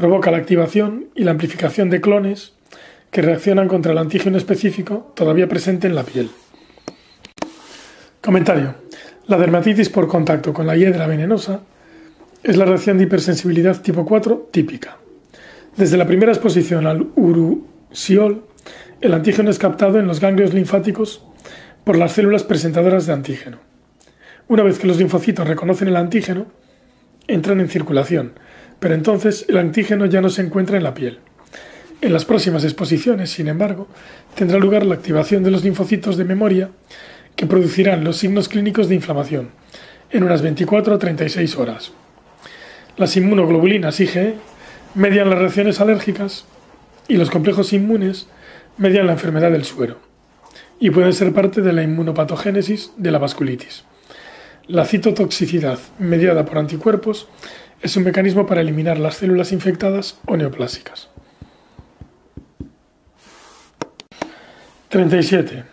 provoca 0.00 0.30
la 0.30 0.38
activación 0.38 1.08
y 1.14 1.24
la 1.24 1.32
amplificación 1.32 1.90
de 1.90 2.00
clones 2.00 2.54
que 3.10 3.20
reaccionan 3.20 3.68
contra 3.68 3.92
el 3.92 3.98
antígeno 3.98 4.38
específico 4.38 5.12
todavía 5.14 5.46
presente 5.46 5.86
en 5.86 5.94
la 5.94 6.04
piel. 6.04 6.30
Comentario. 8.22 8.76
La 9.26 9.36
dermatitis 9.36 9.90
por 9.90 10.08
contacto 10.08 10.54
con 10.54 10.66
la 10.66 10.76
hiedra 10.76 11.06
venenosa 11.06 11.60
es 12.42 12.56
la 12.56 12.64
reacción 12.64 12.96
de 12.96 13.04
hipersensibilidad 13.04 13.80
tipo 13.82 14.06
4 14.06 14.48
típica. 14.50 14.96
Desde 15.76 15.98
la 15.98 16.06
primera 16.06 16.32
exposición 16.32 16.86
al 16.86 17.08
urusiol, 17.90 18.44
el 19.00 19.14
antígeno 19.14 19.50
es 19.50 19.58
captado 19.58 19.98
en 19.98 20.06
los 20.06 20.20
ganglios 20.20 20.54
linfáticos 20.54 21.22
por 21.84 21.96
las 21.96 22.12
células 22.12 22.44
presentadoras 22.44 23.06
de 23.06 23.12
antígeno. 23.12 23.58
Una 24.48 24.62
vez 24.62 24.78
que 24.78 24.86
los 24.86 24.98
linfocitos 24.98 25.46
reconocen 25.46 25.88
el 25.88 25.96
antígeno, 25.96 26.46
entran 27.26 27.60
en 27.60 27.68
circulación, 27.68 28.32
pero 28.78 28.94
entonces 28.94 29.46
el 29.48 29.58
antígeno 29.58 30.06
ya 30.06 30.20
no 30.20 30.30
se 30.30 30.42
encuentra 30.42 30.76
en 30.76 30.84
la 30.84 30.94
piel. 30.94 31.18
En 32.00 32.12
las 32.12 32.24
próximas 32.24 32.64
exposiciones, 32.64 33.30
sin 33.30 33.48
embargo, 33.48 33.88
tendrá 34.34 34.58
lugar 34.58 34.86
la 34.86 34.94
activación 34.94 35.42
de 35.42 35.50
los 35.50 35.64
linfocitos 35.64 36.16
de 36.16 36.24
memoria 36.24 36.70
que 37.36 37.46
producirán 37.46 38.04
los 38.04 38.16
signos 38.16 38.48
clínicos 38.48 38.88
de 38.88 38.94
inflamación 38.94 39.50
en 40.10 40.24
unas 40.24 40.42
24 40.42 40.94
a 40.94 40.98
36 40.98 41.56
horas. 41.56 41.92
Las 42.96 43.16
inmunoglobulinas 43.16 44.00
IgE 44.00 44.34
median 44.94 45.30
las 45.30 45.38
reacciones 45.38 45.80
alérgicas 45.80 46.46
y 47.10 47.16
los 47.16 47.28
complejos 47.28 47.72
inmunes 47.72 48.28
median 48.76 49.06
la 49.06 49.14
enfermedad 49.14 49.50
del 49.50 49.64
suero 49.64 49.98
y 50.78 50.90
pueden 50.90 51.12
ser 51.12 51.34
parte 51.34 51.60
de 51.60 51.72
la 51.72 51.82
inmunopatogénesis 51.82 52.92
de 52.96 53.10
la 53.10 53.18
vasculitis. 53.18 53.84
La 54.68 54.84
citotoxicidad 54.84 55.80
mediada 55.98 56.44
por 56.44 56.56
anticuerpos 56.56 57.28
es 57.82 57.96
un 57.96 58.04
mecanismo 58.04 58.46
para 58.46 58.60
eliminar 58.60 59.00
las 59.00 59.16
células 59.16 59.50
infectadas 59.50 60.20
o 60.26 60.36
neoplásicas. 60.36 61.08
37. 64.88 65.64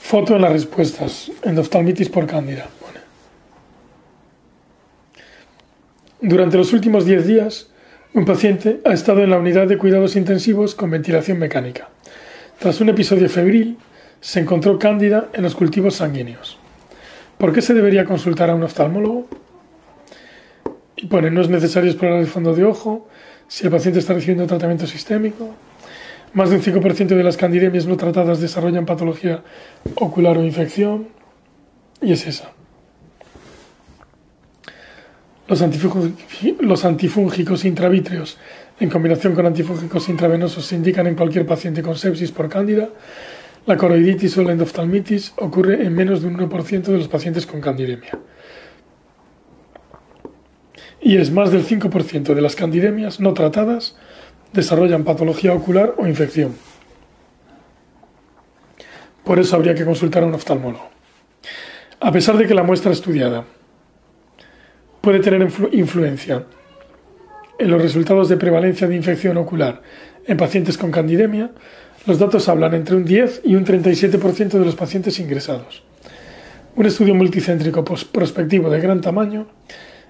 Foto 0.00 0.36
en 0.36 0.42
las 0.42 0.52
respuestas. 0.52 1.30
Endoftalmitis 1.42 2.08
por 2.08 2.26
cándida. 2.26 2.66
Durante 6.22 6.56
los 6.56 6.72
últimos 6.72 7.04
10 7.04 7.26
días, 7.26 7.68
un 8.16 8.24
paciente 8.24 8.80
ha 8.86 8.94
estado 8.94 9.22
en 9.22 9.28
la 9.28 9.38
unidad 9.38 9.66
de 9.66 9.76
cuidados 9.76 10.16
intensivos 10.16 10.74
con 10.74 10.90
ventilación 10.90 11.38
mecánica. 11.38 11.90
Tras 12.58 12.80
un 12.80 12.88
episodio 12.88 13.28
febril, 13.28 13.76
se 14.22 14.40
encontró 14.40 14.78
cándida 14.78 15.28
en 15.34 15.42
los 15.42 15.54
cultivos 15.54 15.96
sanguíneos. 15.96 16.58
¿Por 17.36 17.52
qué 17.52 17.60
se 17.60 17.74
debería 17.74 18.06
consultar 18.06 18.48
a 18.48 18.54
un 18.54 18.62
oftalmólogo? 18.62 19.28
Y 20.96 21.08
pone, 21.08 21.30
no 21.30 21.42
es 21.42 21.50
necesario 21.50 21.90
explorar 21.90 22.18
el 22.18 22.26
fondo 22.26 22.54
de 22.54 22.64
ojo, 22.64 23.06
si 23.48 23.66
el 23.66 23.70
paciente 23.70 24.00
está 24.00 24.14
recibiendo 24.14 24.46
tratamiento 24.46 24.86
sistémico. 24.86 25.54
Más 26.32 26.48
de 26.48 26.56
un 26.56 26.62
5% 26.62 27.08
de 27.08 27.22
las 27.22 27.36
candidemias 27.36 27.84
no 27.84 27.98
tratadas 27.98 28.40
desarrollan 28.40 28.86
patología 28.86 29.42
ocular 29.96 30.38
o 30.38 30.42
infección. 30.42 31.08
Y 32.00 32.14
es 32.14 32.26
esa. 32.26 32.55
Los 35.48 36.84
antifúngicos 36.84 37.64
intravítreos 37.64 38.36
en 38.80 38.90
combinación 38.90 39.34
con 39.34 39.46
antifúngicos 39.46 40.08
intravenosos 40.08 40.66
se 40.66 40.74
indican 40.74 41.06
en 41.06 41.14
cualquier 41.14 41.46
paciente 41.46 41.82
con 41.82 41.96
sepsis 41.96 42.32
por 42.32 42.48
cándida. 42.48 42.88
La 43.64 43.76
coroiditis 43.76 44.36
o 44.38 44.42
la 44.42 44.52
endoftalmitis 44.52 45.34
ocurre 45.36 45.86
en 45.86 45.94
menos 45.94 46.22
de 46.22 46.28
un 46.28 46.36
1% 46.36 46.82
de 46.82 46.98
los 46.98 47.08
pacientes 47.08 47.46
con 47.46 47.60
candidemia. 47.60 48.18
Y 51.00 51.16
es 51.16 51.30
más 51.30 51.52
del 51.52 51.64
5% 51.64 52.34
de 52.34 52.40
las 52.40 52.56
candidemias 52.56 53.20
no 53.20 53.32
tratadas 53.32 53.96
desarrollan 54.52 55.04
patología 55.04 55.52
ocular 55.52 55.94
o 55.96 56.06
infección. 56.06 56.56
Por 59.24 59.38
eso 59.38 59.56
habría 59.56 59.74
que 59.74 59.84
consultar 59.84 60.24
a 60.24 60.26
un 60.26 60.34
oftalmólogo. 60.34 60.88
A 62.00 62.12
pesar 62.12 62.36
de 62.36 62.46
que 62.46 62.54
la 62.54 62.62
muestra 62.62 62.92
estudiada 62.92 63.44
puede 65.06 65.20
tener 65.20 65.48
influencia 65.70 66.46
en 67.60 67.70
los 67.70 67.80
resultados 67.80 68.28
de 68.28 68.36
prevalencia 68.36 68.88
de 68.88 68.96
infección 68.96 69.36
ocular 69.36 69.80
en 70.26 70.36
pacientes 70.36 70.76
con 70.76 70.90
candidemia, 70.90 71.52
los 72.06 72.18
datos 72.18 72.48
hablan 72.48 72.74
entre 72.74 72.96
un 72.96 73.04
10 73.04 73.42
y 73.44 73.54
un 73.54 73.64
37% 73.64 74.48
de 74.58 74.64
los 74.64 74.74
pacientes 74.74 75.20
ingresados. 75.20 75.84
Un 76.74 76.86
estudio 76.86 77.14
multicéntrico 77.14 77.84
prospectivo 77.84 78.68
de 78.68 78.80
gran 78.80 79.00
tamaño 79.00 79.46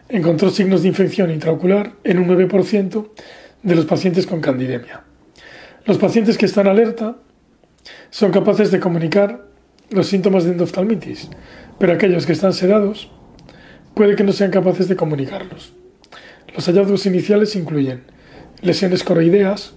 encontró 0.08 0.48
signos 0.48 0.80
de 0.80 0.88
infección 0.88 1.30
intraocular 1.30 1.92
en 2.02 2.18
un 2.18 2.28
9% 2.28 3.08
de 3.64 3.74
los 3.74 3.84
pacientes 3.84 4.26
con 4.26 4.40
candidemia. 4.40 5.02
Los 5.84 5.98
pacientes 5.98 6.38
que 6.38 6.46
están 6.46 6.68
alerta 6.68 7.16
son 8.08 8.30
capaces 8.30 8.70
de 8.70 8.80
comunicar 8.80 9.44
los 9.90 10.06
síntomas 10.06 10.44
de 10.44 10.52
endoftalmitis, 10.52 11.28
pero 11.78 11.92
aquellos 11.92 12.24
que 12.24 12.32
están 12.32 12.54
sedados 12.54 13.10
puede 13.96 14.14
que 14.14 14.24
no 14.24 14.32
sean 14.32 14.50
capaces 14.50 14.88
de 14.88 14.96
comunicarlos. 14.96 15.72
Los 16.54 16.66
hallazgos 16.66 17.06
iniciales 17.06 17.56
incluyen 17.56 18.02
lesiones 18.60 19.02
coroideas, 19.02 19.72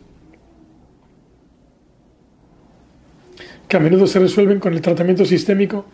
que 3.70 3.78
a 3.78 3.80
menudo 3.80 4.08
se 4.08 4.20
resuelven 4.20 4.60
con 4.60 4.74
el 4.74 4.82
tratamiento 4.82 5.24
sistémico 5.24 5.86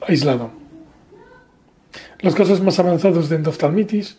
aislado. 0.00 0.50
Los 2.20 2.34
casos 2.34 2.62
más 2.62 2.78
avanzados 2.78 3.28
de 3.28 3.36
endoftalmitis 3.36 4.16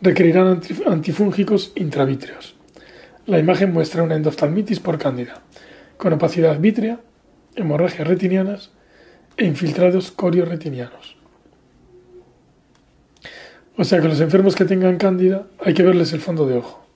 requerirán 0.00 0.60
antifúngicos 0.86 1.72
intravítreos. 1.74 2.54
La 3.26 3.40
imagen 3.40 3.72
muestra 3.72 4.04
una 4.04 4.14
endoftalmitis 4.14 4.78
por 4.78 4.98
cándida, 4.98 5.42
con 5.96 6.12
opacidad 6.12 6.60
vítrea, 6.60 7.00
hemorragias 7.56 8.06
retinianas 8.06 8.70
e 9.36 9.46
infiltrados 9.46 10.12
corioretinianos. 10.12 11.23
O 13.76 13.84
sea 13.84 14.00
que 14.00 14.08
los 14.08 14.20
enfermos 14.20 14.54
que 14.54 14.64
tengan 14.64 14.98
cándida 14.98 15.48
hay 15.58 15.74
que 15.74 15.82
verles 15.82 16.12
el 16.12 16.20
fondo 16.20 16.46
de 16.46 16.58
ojo. 16.58 16.86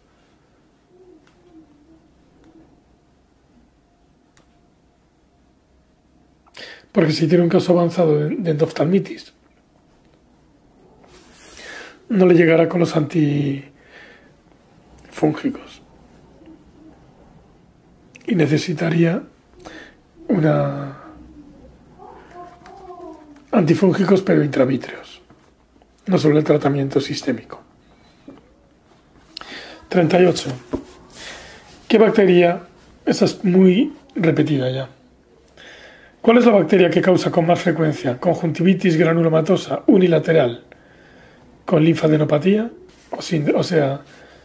Porque 6.93 7.11
si 7.13 7.27
tiene 7.27 7.43
un 7.45 7.51
caso 7.51 7.73
avanzado 7.73 8.17
de 8.17 8.51
endoftalmitis, 8.51 9.33
no 12.09 12.27
le 12.27 12.35
llegará 12.35 12.69
con 12.69 12.81
los 12.81 12.97
antifúngicos. 12.97 15.83
Y 18.27 18.35
necesitaría 18.35 19.23
una 20.29 20.97
antifúngicos 23.51 24.21
pero 24.23 24.45
intravítreos 24.45 25.08
no 26.09 26.19
solo 26.19 26.39
el 26.39 26.45
tratamiento 26.45 27.01
sistémico. 27.01 27.63
38. 29.89 30.51
¿Qué 31.87 31.99
bacteria? 31.99 32.63
Esa 33.07 33.25
es 33.25 33.45
muy 33.45 33.95
repetida 34.15 34.71
ya. 34.71 34.89
¿Cuál 36.21 36.39
es 36.39 36.47
la 36.47 36.53
bacteria 36.53 36.91
que 36.91 37.01
causa 37.01 37.31
con 37.31 37.47
más 37.47 37.61
frecuencia 37.61 38.19
conjuntivitis 38.19 38.97
granulomatosa 38.97 39.83
unilateral 39.87 40.65
con 41.65 41.85
linfadenopatía, 41.85 42.71
o, 43.11 43.63
sea, 43.63 44.03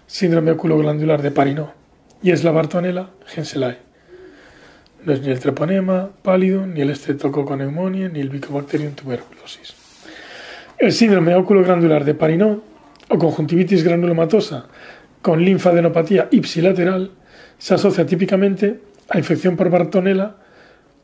síndrome 0.08 0.52
oculoglandular 0.52 1.22
de 1.22 1.32
Parinó? 1.32 1.74
Y 2.22 2.32
es 2.32 2.44
la 2.44 2.52
Bartonella 2.52 3.10
genselae. 3.26 3.80
No 5.06 5.12
es 5.12 5.22
ni 5.22 5.32
el 5.32 5.40
treponema 5.40 6.12
pálido, 6.22 6.66
ni 6.66 6.80
el 6.80 6.98
con 7.20 7.58
neumonía, 7.58 8.08
ni 8.08 8.22
el 8.22 8.30
Bicobacterium 8.30 8.94
tuberculosis. 8.94 9.83
El 10.84 10.92
síndrome 10.92 11.34
óculo-glandular 11.34 12.04
de 12.04 12.14
Parinó 12.14 12.62
o 13.08 13.18
conjuntivitis 13.18 13.86
granulomatosa 13.86 14.66
con 15.22 15.40
linfadenopatía 15.40 16.28
ipsilateral 16.30 17.12
se 17.58 17.76
asocia 17.76 18.06
típicamente 18.06 18.82
a 19.08 19.18
infección 19.18 19.56
por 19.56 19.70
Bartonella 19.70 20.36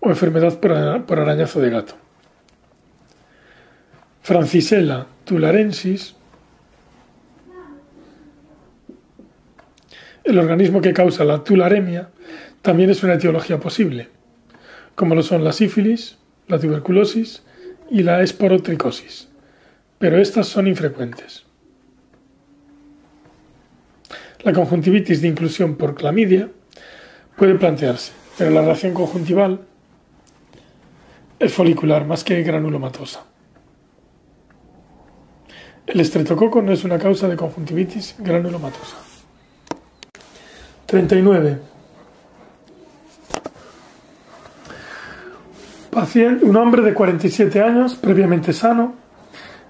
o 0.02 0.10
enfermedad 0.10 0.60
por 0.60 1.20
arañazo 1.22 1.62
de 1.62 1.70
gato. 1.70 1.94
Francisella 4.22 5.06
tularensis, 5.24 6.14
el 10.26 10.40
organismo 10.40 10.82
que 10.82 10.92
causa 10.92 11.24
la 11.24 11.42
tularemia, 11.42 12.10
también 12.62 12.90
es 12.90 13.02
una 13.02 13.14
etiología 13.14 13.62
posible, 13.62 14.10
como 14.96 15.16
lo 15.16 15.24
son 15.24 15.46
la 15.46 15.54
sífilis, 15.54 16.18
la 16.50 16.60
tuberculosis 16.60 17.44
y 17.90 18.04
la 18.04 18.22
esporotricosis 18.22 19.29
pero 20.00 20.18
estas 20.18 20.48
son 20.48 20.68
infrecuentes. 20.68 21.46
La 24.42 24.54
conjuntivitis 24.54 25.22
de 25.22 25.28
inclusión 25.28 25.76
por 25.76 25.94
clamidia 25.96 26.50
puede 27.36 27.56
plantearse, 27.56 28.14
pero 28.38 28.50
la 28.52 28.62
reacción 28.62 28.94
conjuntival 28.94 29.60
es 31.38 31.54
folicular 31.54 32.06
más 32.06 32.24
que 32.24 32.42
granulomatosa. 32.42 33.26
El 35.86 36.00
estreptococo 36.00 36.62
no 36.62 36.72
es 36.72 36.84
una 36.86 36.98
causa 36.98 37.28
de 37.28 37.36
conjuntivitis 37.36 38.16
granulomatosa. 38.20 38.98
39. 40.86 41.60
Paciente, 45.92 46.46
un 46.46 46.56
hombre 46.56 46.82
de 46.84 46.94
47 46.94 47.62
años, 47.62 47.96
previamente 47.96 48.54
sano, 48.54 49.09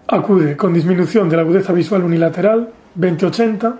acude 0.09 0.57
con 0.57 0.73
disminución 0.73 1.29
de 1.29 1.35
la 1.35 1.43
agudeza 1.43 1.71
visual 1.71 2.03
unilateral 2.03 2.69
2080, 2.95 3.77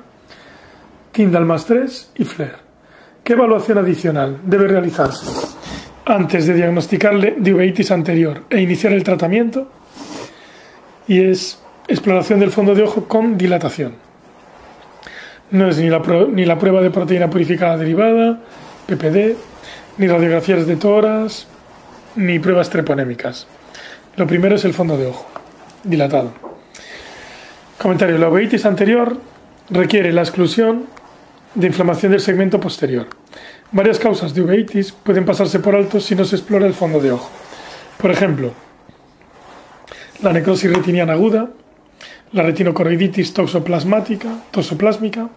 Tyndall 1.11 1.45
más 1.45 1.65
3 1.65 2.11
y 2.15 2.23
FLAIR. 2.23 2.55
¿Qué 3.23 3.33
evaluación 3.33 3.79
adicional 3.79 4.37
debe 4.43 4.67
realizarse 4.67 5.25
antes 6.05 6.45
de 6.45 6.53
diagnosticarle 6.53 7.35
uveitis 7.39 7.91
anterior 7.91 8.43
e 8.49 8.61
iniciar 8.61 8.93
el 8.93 9.03
tratamiento? 9.03 9.71
Y 11.07 11.21
es 11.21 11.59
exploración 11.87 12.39
del 12.39 12.51
fondo 12.51 12.75
de 12.75 12.83
ojo 12.83 13.05
con 13.05 13.37
dilatación. 13.37 13.95
No 15.51 15.67
es 15.67 15.79
ni 15.79 15.89
la, 15.89 15.99
ni 16.31 16.45
la 16.45 16.59
prueba 16.59 16.81
de 16.81 16.91
proteína 16.91 17.29
purificada 17.29 17.75
derivada, 17.75 18.39
PPD, 18.85 19.35
ni 19.97 20.07
radiografías 20.07 20.67
de 20.67 20.75
toras, 20.75 21.47
ni 22.15 22.37
pruebas 22.37 22.69
treponémicas. 22.69 23.47
Lo 24.15 24.27
primero 24.27 24.55
es 24.55 24.65
el 24.65 24.73
fondo 24.73 24.95
de 24.95 25.07
ojo, 25.07 25.25
dilatado. 25.83 26.31
Comentario. 27.77 28.17
La 28.17 28.29
uveitis 28.29 28.65
anterior 28.65 29.17
requiere 29.69 30.11
la 30.11 30.21
exclusión 30.21 30.85
de 31.55 31.67
inflamación 31.67 32.11
del 32.11 32.21
segmento 32.21 32.59
posterior. 32.59 33.07
Varias 33.71 33.99
causas 33.99 34.33
de 34.33 34.41
uveitis 34.41 34.91
pueden 34.91 35.25
pasarse 35.25 35.59
por 35.59 35.75
alto 35.75 35.99
si 35.99 36.15
no 36.15 36.25
se 36.25 36.35
explora 36.35 36.65
el 36.65 36.73
fondo 36.73 36.99
de 36.99 37.11
ojo. 37.11 37.29
Por 37.97 38.11
ejemplo, 38.11 38.53
la 40.21 40.33
necrosis 40.33 40.73
retiniana 40.73 41.13
aguda, 41.13 41.49
la 42.31 42.43
retinocoroiditis 42.43 43.33
toxoplasmática, 43.33 44.29
toxoplásmica 44.51 45.29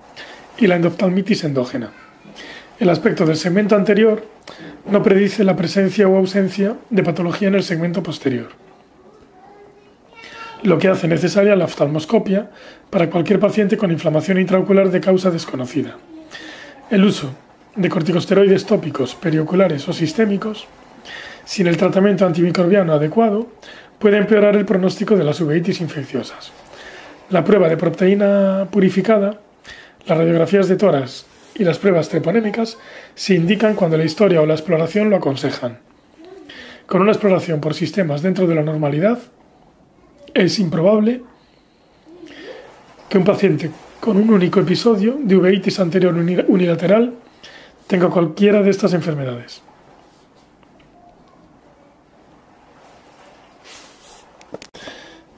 y 0.59 0.66
la 0.66 0.76
endoftalmitis 0.76 1.44
endógena. 1.44 1.90
El 2.78 2.90
aspecto 2.90 3.24
del 3.24 3.37
segmento 3.37 3.76
anterior 3.76 4.26
no 4.90 5.02
predice 5.02 5.44
la 5.44 5.57
presencia 5.57 6.09
o 6.09 6.16
ausencia 6.16 6.74
de 6.90 7.02
patología 7.02 7.48
en 7.48 7.55
el 7.55 7.62
segmento 7.62 8.02
posterior, 8.02 8.48
lo 10.62 10.79
que 10.79 10.88
hace 10.88 11.09
necesaria 11.09 11.57
la 11.57 11.64
oftalmoscopia 11.64 12.51
para 12.90 13.11
cualquier 13.11 13.40
paciente 13.40 13.77
con 13.77 13.90
inflamación 13.90 14.38
intraocular 14.38 14.90
de 14.90 15.01
causa 15.01 15.31
desconocida. 15.31 15.96
El 16.90 17.05
uso 17.05 17.35
de 17.75 17.88
corticosteroides 17.88 18.66
tópicos, 18.66 19.14
perioculares 19.14 19.88
o 19.88 19.92
sistémicos, 19.92 20.66
sin 21.44 21.66
el 21.66 21.77
tratamiento 21.77 22.27
antimicrobiano 22.27 22.92
adecuado, 22.92 23.48
puede 23.98 24.18
empeorar 24.18 24.57
el 24.57 24.64
pronóstico 24.64 25.16
de 25.16 25.25
las 25.25 25.40
uveitis 25.40 25.81
infecciosas. 25.81 26.53
La 27.31 27.44
prueba 27.44 27.68
de 27.68 27.77
proteína 27.77 28.68
purificada, 28.70 29.40
las 30.07 30.18
radiografías 30.18 30.68
de 30.68 30.77
toras 30.77 31.27
y 31.55 31.64
las 31.64 31.79
pruebas 31.79 32.09
treponémicas 32.09 32.79
se 33.14 33.35
indican 33.35 33.75
cuando 33.75 33.96
la 33.96 34.05
historia 34.05 34.42
o 34.42 34.46
la 34.46 34.55
exploración 34.55 35.11
lo 35.11 35.16
aconsejan. 35.16 35.79
Con 36.87 37.03
una 37.03 37.12
exploración 37.12 37.61
por 37.61 37.75
sistemas 37.75 38.22
dentro 38.22 38.46
de 38.46 38.55
la 38.55 38.62
normalidad, 38.62 39.18
es 40.35 40.59
improbable 40.59 41.23
que 43.09 43.18
un 43.18 43.25
paciente 43.25 43.71
con 44.01 44.16
un 44.16 44.31
único 44.31 44.61
episodio 44.61 45.16
de 45.18 45.37
uveitis 45.37 45.79
anterior 45.79 46.14
unilateral 46.14 47.14
tenga 47.87 48.09
cualquiera 48.09 48.62
de 48.62 48.71
estas 48.71 48.95
enfermedades. 48.95 49.62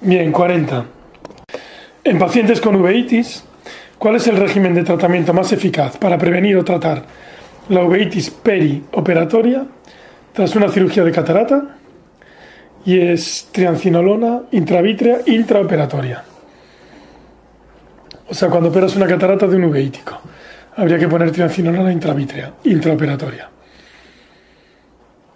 Bien, 0.00 0.30
40. 0.33 0.85
En 2.04 2.18
pacientes 2.18 2.61
con 2.61 2.76
uveitis, 2.76 3.44
¿cuál 3.98 4.16
es 4.16 4.26
el 4.26 4.37
régimen 4.37 4.74
de 4.74 4.85
tratamiento 4.85 5.33
más 5.33 5.50
eficaz 5.52 5.96
para 5.96 6.18
prevenir 6.18 6.57
o 6.57 6.64
tratar 6.64 7.04
la 7.68 7.83
uveitis 7.85 8.30
perioperatoria 8.30 9.66
tras 10.33 10.54
una 10.54 10.68
cirugía 10.68 11.04
de 11.04 11.12
catarata? 11.12 11.78
Y 12.85 12.99
es 13.01 13.49
triancinolona 13.51 14.42
intravítrea 14.53 15.20
intraoperatoria. 15.27 16.23
O 18.29 18.35
sea, 18.35 18.49
cuando 18.49 18.68
operas 18.68 18.97
una 18.97 19.07
catarata 19.07 19.47
de 19.47 19.57
un 19.57 19.64
uveítico, 19.64 20.18
habría 20.77 20.99
que 20.99 21.09
poner 21.09 21.31
triancinolona 21.31 21.92
intravítrea 21.92 22.53
intraoperatoria. 22.64 23.49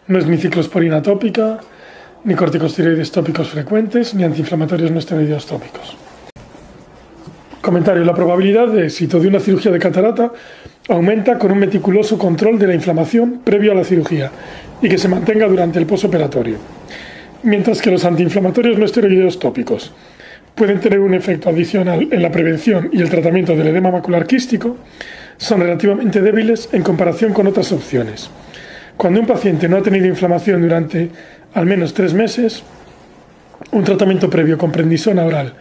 No 0.09 0.19
es 0.19 0.27
ni 0.27 0.37
ciclosporina 0.39 1.03
tópica, 1.03 1.61
ni 2.25 2.35
corticosteroides 2.35 3.13
tópicos 3.13 3.49
frecuentes, 3.49 4.15
ni 4.15 4.25
antiinflamatorios 4.25 4.91
no 4.91 4.99
esteroideos 4.99 5.47
tópicos. 5.47 5.97
Comentario. 7.61 8.05
La 8.05 8.15
probabilidad 8.15 8.69
de 8.69 8.87
éxito 8.87 9.21
de 9.21 9.29
una 9.29 9.41
cirugía 9.41 9.71
de 9.71 9.79
catarata 9.79 10.33
aumenta 10.89 11.39
con 11.39 11.53
un 11.53 11.59
meticuloso 11.59 12.17
control 12.17 12.59
de 12.59 12.67
la 12.67 12.75
inflamación 12.75 13.41
previo 13.45 13.73
a 13.73 13.75
la 13.75 13.85
cirugía 13.85 14.31
y 14.81 14.89
que 14.89 14.97
se 14.97 15.09
mantenga 15.09 15.47
durante 15.47 15.79
el 15.79 15.87
posoperatorio. 15.87 16.78
Mientras 17.42 17.81
que 17.81 17.90
los 17.90 18.05
antiinflamatorios 18.05 18.79
no 18.79 18.85
esteroideos 18.85 19.38
tópicos 19.38 19.92
pueden 20.55 20.81
tener 20.81 20.98
un 20.98 21.14
efecto 21.14 21.48
adicional 21.48 22.09
en 22.11 22.22
la 22.22 22.33
prevención 22.33 22.90
y 22.92 23.01
el 23.01 23.09
tratamiento 23.09 23.55
del 23.55 23.68
edema 23.68 23.92
macular 23.92 24.27
quístico, 24.27 24.77
son 25.37 25.61
relativamente 25.61 26.20
débiles 26.20 26.68
en 26.72 26.83
comparación 26.83 27.33
con 27.33 27.46
otras 27.46 27.70
opciones. 27.70 28.29
Cuando 28.96 29.20
un 29.20 29.27
paciente 29.27 29.68
no 29.68 29.77
ha 29.77 29.83
tenido 29.83 30.07
inflamación 30.07 30.62
durante 30.62 31.11
al 31.55 31.64
menos 31.64 31.94
tres 31.94 32.12
meses, 32.12 32.64
un 33.70 33.85
tratamiento 33.85 34.29
previo 34.29 34.59
con 34.59 34.72
prendisona 34.72 35.24
oral 35.24 35.55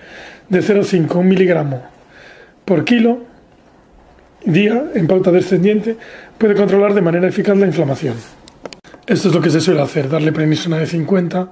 de 0.49 0.59
0,5 0.61 1.15
1 1.15 1.23
miligramo 1.23 1.83
por 2.65 2.83
kilo 2.85 3.23
día 4.43 4.91
en 4.95 5.07
pauta 5.07 5.31
descendiente 5.31 5.97
puede 6.37 6.55
controlar 6.55 6.93
de 6.93 7.01
manera 7.01 7.27
eficaz 7.27 7.57
la 7.57 7.67
inflamación. 7.67 8.15
Esto 9.05 9.29
es 9.29 9.33
lo 9.33 9.41
que 9.41 9.49
se 9.49 9.61
suele 9.61 9.81
hacer, 9.81 10.09
darle 10.09 10.31
prednisona 10.31 10.77
de 10.77 10.85
50 10.85 11.49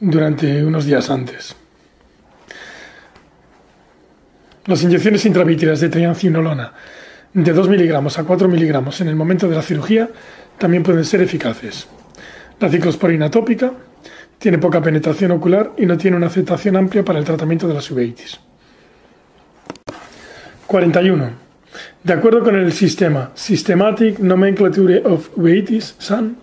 durante 0.00 0.64
unos 0.64 0.84
días 0.84 1.10
antes. 1.10 1.56
Las 4.66 4.82
inyecciones 4.82 5.26
intravítreas 5.26 5.80
de 5.80 5.88
triancinolona 5.88 6.72
de 7.34 7.52
2 7.52 7.68
miligramos 7.68 8.18
a 8.18 8.24
4 8.24 8.48
miligramos 8.48 9.00
en 9.00 9.08
el 9.08 9.16
momento 9.16 9.48
de 9.48 9.56
la 9.56 9.62
cirugía 9.62 10.08
también 10.56 10.82
pueden 10.82 11.04
ser 11.04 11.20
eficaces. 11.20 11.88
La 12.60 12.70
ciclosporina 12.70 13.30
tópica 13.30 13.72
tiene 14.38 14.58
poca 14.58 14.80
penetración 14.80 15.32
ocular 15.32 15.72
y 15.76 15.84
no 15.84 15.98
tiene 15.98 16.16
una 16.16 16.28
aceptación 16.28 16.76
amplia 16.76 17.04
para 17.04 17.18
el 17.18 17.24
tratamiento 17.24 17.66
de 17.66 17.74
la 17.74 17.80
uveitis. 17.90 18.38
41. 20.66 21.30
De 22.02 22.12
acuerdo 22.12 22.42
con 22.42 22.56
el 22.56 22.72
sistema 22.72 23.32
Systematic 23.34 24.18
Nomenclature 24.20 25.02
of 25.04 25.36
Uveitis, 25.36 25.96
SAN, 25.98 26.36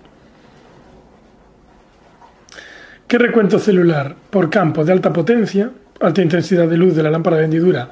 ¿qué 3.11 3.17
recuento 3.17 3.59
celular 3.59 4.15
por 4.29 4.49
campo 4.49 4.85
de 4.85 4.93
alta 4.93 5.11
potencia, 5.11 5.69
alta 5.99 6.21
intensidad 6.21 6.65
de 6.69 6.77
luz 6.77 6.95
de 6.95 7.03
la 7.03 7.11
lámpara 7.11 7.35
de 7.35 7.43
hendidura 7.43 7.91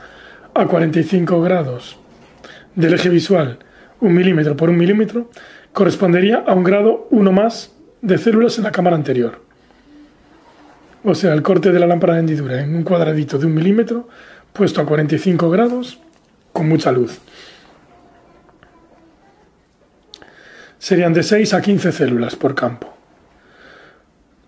a 0.54 0.66
45 0.66 1.42
grados 1.42 2.00
del 2.74 2.94
eje 2.94 3.10
visual, 3.10 3.60
un 4.00 4.14
milímetro 4.14 4.56
por 4.56 4.70
un 4.70 4.78
milímetro, 4.78 5.30
correspondería 5.74 6.46
a 6.48 6.54
un 6.54 6.64
grado 6.64 7.10
1 7.12 7.32
más 7.34 7.74
de 8.02 8.18
células 8.18 8.60
en 8.60 8.64
la 8.64 8.72
cámara 8.72 8.96
anterior. 8.96 9.42
O 11.04 11.14
sea, 11.14 11.34
el 11.34 11.42
corte 11.42 11.74
de 11.74 11.80
la 11.82 11.88
lámpara 11.88 12.14
de 12.14 12.22
hendidura 12.22 12.62
en 12.62 12.74
un 12.74 12.84
cuadradito 12.84 13.38
de 13.38 13.46
un 13.46 13.56
milímetro, 13.56 14.08
puesto 14.54 14.80
a 14.80 14.86
45 14.86 15.50
grados, 15.50 16.00
con 16.54 16.70
mucha 16.70 16.94
luz. 16.94 17.20
Serían 20.78 21.12
de 21.12 21.24
6 21.24 21.56
a 21.56 21.62
15 21.62 21.92
células 21.92 22.38
por 22.38 22.56
campo. 22.56 22.99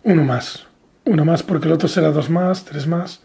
Uno 0.04 0.24
más. 0.24 0.68
Uno 1.06 1.26
más 1.26 1.44
porque 1.44 1.68
el 1.68 1.74
otro 1.74 1.88
será 1.88 2.12
dos 2.12 2.30
más, 2.30 2.66
tres 2.66 2.88
más. 2.88 3.22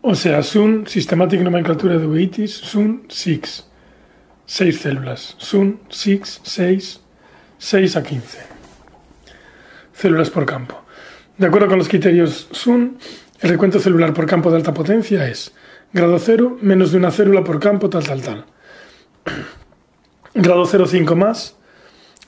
O 0.00 0.14
sea, 0.14 0.42
SUN, 0.42 0.86
Systematic 0.86 1.40
Nomenclature 1.40 1.98
de 1.98 2.06
Uveitis, 2.06 2.54
SUN 2.54 3.06
6. 3.08 3.64
6 4.46 4.80
células. 4.80 5.34
SUN 5.38 5.80
6, 5.90 6.40
6, 6.42 7.00
6 7.58 7.96
a 7.96 8.02
15 8.02 8.58
células 9.98 10.30
por 10.30 10.46
campo. 10.46 10.80
De 11.36 11.46
acuerdo 11.46 11.66
con 11.66 11.78
los 11.78 11.88
criterios 11.88 12.48
SUN, 12.52 12.98
el 13.40 13.50
recuento 13.50 13.80
celular 13.80 14.14
por 14.14 14.26
campo 14.26 14.50
de 14.50 14.56
alta 14.56 14.72
potencia 14.72 15.28
es 15.28 15.52
grado 15.92 16.18
0 16.18 16.58
menos 16.60 16.92
de 16.92 16.98
una 16.98 17.10
célula 17.10 17.42
por 17.42 17.58
campo 17.58 17.90
tal 17.90 18.04
tal 18.04 18.22
tal. 18.22 18.44
Grado 20.34 20.66
0 20.66 20.86
5 20.86 21.16
más 21.16 21.57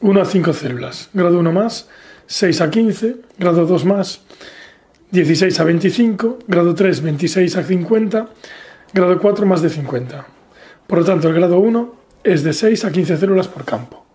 1 0.00 0.20
a 0.20 0.24
5 0.24 0.52
células. 0.52 1.10
Grado 1.12 1.38
1 1.38 1.52
más 1.52 1.88
6 2.26 2.60
a 2.60 2.70
15. 2.70 3.16
Grado 3.38 3.66
2 3.66 3.84
más 3.84 4.20
16 5.10 5.58
a 5.58 5.64
25, 5.64 6.38
grado 6.46 6.72
3 6.72 7.02
26 7.02 7.56
a 7.56 7.64
50, 7.64 8.28
grado 8.94 9.18
4 9.18 9.46
más 9.46 9.60
de 9.60 9.68
50. 9.68 10.26
Por 10.86 10.98
lo 11.00 11.04
tanto, 11.04 11.28
el 11.28 11.34
grado 11.34 11.58
1 11.58 11.94
es 12.22 12.44
de 12.44 12.52
6 12.52 12.84
a 12.84 12.92
15 12.92 13.16
células 13.16 13.48
por 13.48 13.64
campo. 13.64 14.06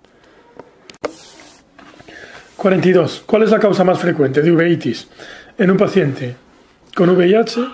42. 2.55 3.23
¿Cuál 3.25 3.43
es 3.43 3.51
la 3.51 3.59
causa 3.59 3.83
más 3.83 3.99
frecuente 3.99 4.41
de 4.41 4.51
uveitis 4.51 5.09
en 5.57 5.71
un 5.71 5.77
paciente 5.77 6.35
con 6.95 7.09
VIH 7.09 7.67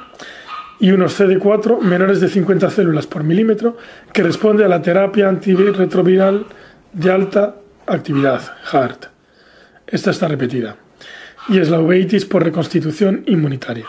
y 0.80 0.92
unos 0.92 1.20
CD4 1.20 1.80
menores 1.80 2.20
de 2.20 2.28
50 2.28 2.72
células 2.72 3.06
por 3.06 3.24
milímetro 3.24 3.78
que 4.12 4.24
responde 4.24 4.66
a 4.66 4.68
la 4.68 4.82
terapia 4.82 5.30
antirretroviral 5.30 6.48
de 6.92 7.12
alta 7.12 7.61
actividad, 7.88 8.42
HART? 8.72 9.06
Esta 9.88 10.12
está 10.12 10.28
repetida 10.28 10.78
y 11.50 11.60
es 11.60 11.70
la 11.70 11.80
uveitis 11.80 12.26
por 12.26 12.44
reconstitución 12.44 13.24
inmunitaria. 13.28 13.86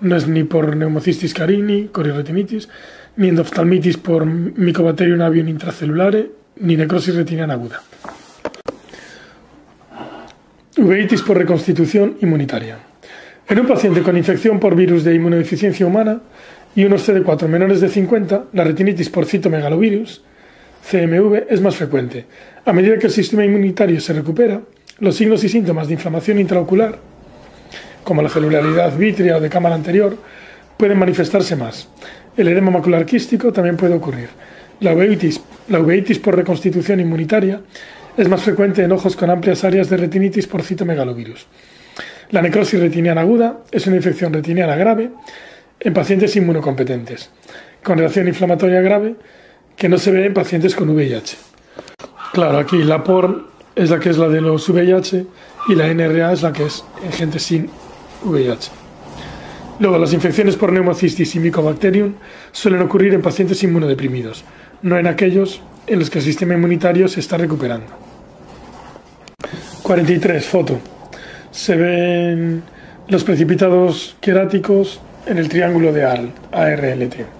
No 0.00 0.16
es 0.16 0.28
ni 0.28 0.44
por 0.44 0.76
neumocistis 0.76 1.32
carini, 1.32 1.88
coriretinitis, 1.88 2.68
ni 3.16 3.28
endoftalmitis 3.28 3.96
por 3.96 4.26
Mycobacterium 4.26 5.22
avium 5.22 5.48
intracelulare, 5.48 6.30
ni 6.60 6.76
necrosis 6.76 7.14
retiniana 7.14 7.54
aguda. 7.54 7.82
Uveitis 10.76 11.22
por 11.22 11.38
reconstitución 11.38 12.18
inmunitaria. 12.20 12.78
En 13.48 13.60
un 13.60 13.66
paciente 13.66 14.02
con 14.02 14.16
infección 14.16 14.60
por 14.60 14.76
virus 14.76 15.04
de 15.04 15.14
inmunodeficiencia 15.14 15.86
humana, 15.86 16.20
y 16.74 16.84
unos 16.84 17.08
CD4 17.08 17.48
menores 17.48 17.80
de 17.80 17.88
50, 17.88 18.46
la 18.52 18.64
retinitis 18.64 19.08
por 19.08 19.24
citomegalovirus, 19.24 20.22
CMV, 20.88 21.46
es 21.48 21.60
más 21.60 21.76
frecuente. 21.76 22.26
A 22.64 22.72
medida 22.72 22.98
que 22.98 23.06
el 23.06 23.12
sistema 23.12 23.44
inmunitario 23.44 24.00
se 24.00 24.12
recupera, 24.12 24.60
los 25.00 25.16
signos 25.16 25.42
y 25.44 25.48
síntomas 25.48 25.88
de 25.88 25.94
inflamación 25.94 26.38
intraocular, 26.38 26.98
como 28.04 28.22
la 28.22 28.28
celularidad 28.28 28.96
vítrea 28.96 29.36
o 29.36 29.40
de 29.40 29.50
cámara 29.50 29.74
anterior, 29.74 30.16
pueden 30.76 30.98
manifestarse 30.98 31.56
más. 31.56 31.88
El 32.36 32.48
edema 32.48 32.70
macular 32.70 33.04
quístico 33.04 33.52
también 33.52 33.76
puede 33.76 33.94
ocurrir. 33.94 34.28
La 34.80 34.94
uveitis, 34.94 35.40
la 35.68 35.80
uveitis 35.80 36.18
por 36.18 36.36
reconstitución 36.36 37.00
inmunitaria 37.00 37.62
es 38.16 38.28
más 38.28 38.42
frecuente 38.42 38.82
en 38.82 38.92
ojos 38.92 39.16
con 39.16 39.30
amplias 39.30 39.64
áreas 39.64 39.90
de 39.90 39.96
retinitis 39.96 40.46
por 40.46 40.62
citomegalovirus. 40.62 41.46
La 42.30 42.42
necrosis 42.42 42.78
retiniana 42.78 43.22
aguda 43.22 43.58
es 43.72 43.86
una 43.86 43.96
infección 43.96 44.32
retiniana 44.32 44.76
grave 44.76 45.10
en 45.80 45.94
pacientes 45.94 46.36
inmunocompetentes, 46.36 47.30
con 47.82 47.98
reacción 47.98 48.28
inflamatoria 48.28 48.80
grave 48.80 49.16
que 49.76 49.88
no 49.88 49.98
se 49.98 50.10
ve 50.10 50.26
en 50.26 50.34
pacientes 50.34 50.74
con 50.74 50.90
VIH. 50.90 51.36
Claro, 52.32 52.58
aquí 52.58 52.82
la 52.82 53.04
POR 53.04 53.44
es 53.74 53.90
la 53.90 54.00
que 54.00 54.10
es 54.10 54.18
la 54.18 54.28
de 54.28 54.40
los 54.40 54.68
VIH 54.68 55.26
y 55.68 55.74
la 55.74 55.92
NRA 55.92 56.32
es 56.32 56.42
la 56.42 56.52
que 56.52 56.64
es 56.64 56.84
en 57.04 57.12
gente 57.12 57.38
sin 57.38 57.70
VIH. 58.24 58.70
Luego, 59.78 59.98
las 59.98 60.14
infecciones 60.14 60.56
por 60.56 60.72
neumocistis 60.72 61.34
y 61.34 61.38
mycobacterium 61.38 62.14
suelen 62.50 62.80
ocurrir 62.80 63.12
en 63.12 63.20
pacientes 63.20 63.62
inmunodeprimidos, 63.62 64.44
no 64.80 64.98
en 64.98 65.06
aquellos 65.06 65.60
en 65.86 65.98
los 65.98 66.08
que 66.08 66.18
el 66.18 66.24
sistema 66.24 66.54
inmunitario 66.54 67.08
se 67.08 67.20
está 67.20 67.36
recuperando. 67.36 67.86
43. 69.82 70.44
Foto. 70.46 70.80
Se 71.50 71.76
ven 71.76 72.62
los 73.08 73.22
precipitados 73.22 74.16
queráticos 74.20 75.00
en 75.26 75.38
el 75.38 75.48
triángulo 75.48 75.92
de 75.92 76.04
ARLT. 76.04 77.35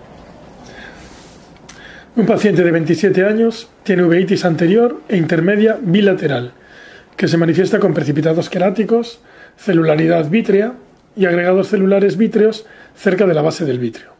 Un 2.16 2.24
paciente 2.24 2.64
de 2.64 2.70
27 2.70 3.26
años 3.26 3.68
tiene 3.82 4.02
uveitis 4.02 4.46
anterior 4.46 5.02
e 5.06 5.18
intermedia 5.18 5.76
bilateral, 5.78 6.52
que 7.14 7.28
se 7.28 7.36
manifiesta 7.36 7.78
con 7.78 7.92
precipitados 7.92 8.48
queráticos, 8.48 9.20
celularidad 9.58 10.30
vítrea 10.30 10.72
y 11.14 11.26
agregados 11.26 11.68
celulares 11.68 12.16
vítreos 12.16 12.64
cerca 12.94 13.26
de 13.26 13.34
la 13.34 13.42
base 13.42 13.66
del 13.66 13.78
vítreo. 13.78 14.14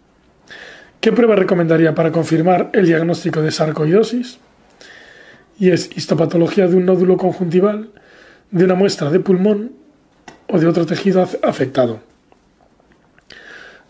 ¿Qué 1.01 1.11
prueba 1.11 1.37
recomendaría 1.37 1.95
para 1.95 2.13
confirmar 2.13 2.69
el 2.75 2.85
diagnóstico 2.85 3.41
de 3.41 3.51
sarcoidosis? 3.51 4.41
Y 5.59 5.71
es 5.71 5.89
histopatología 5.97 6.69
de 6.69 6.77
un 6.77 6.85
nódulo 6.85 7.17
conjuntival, 7.17 7.93
de 8.51 8.65
una 8.65 8.75
muestra 8.75 9.09
de 9.09 9.21
pulmón 9.21 9.73
o 10.49 10.59
de 10.59 10.67
otro 10.67 10.85
tejido 10.85 11.27
afectado. 11.43 12.01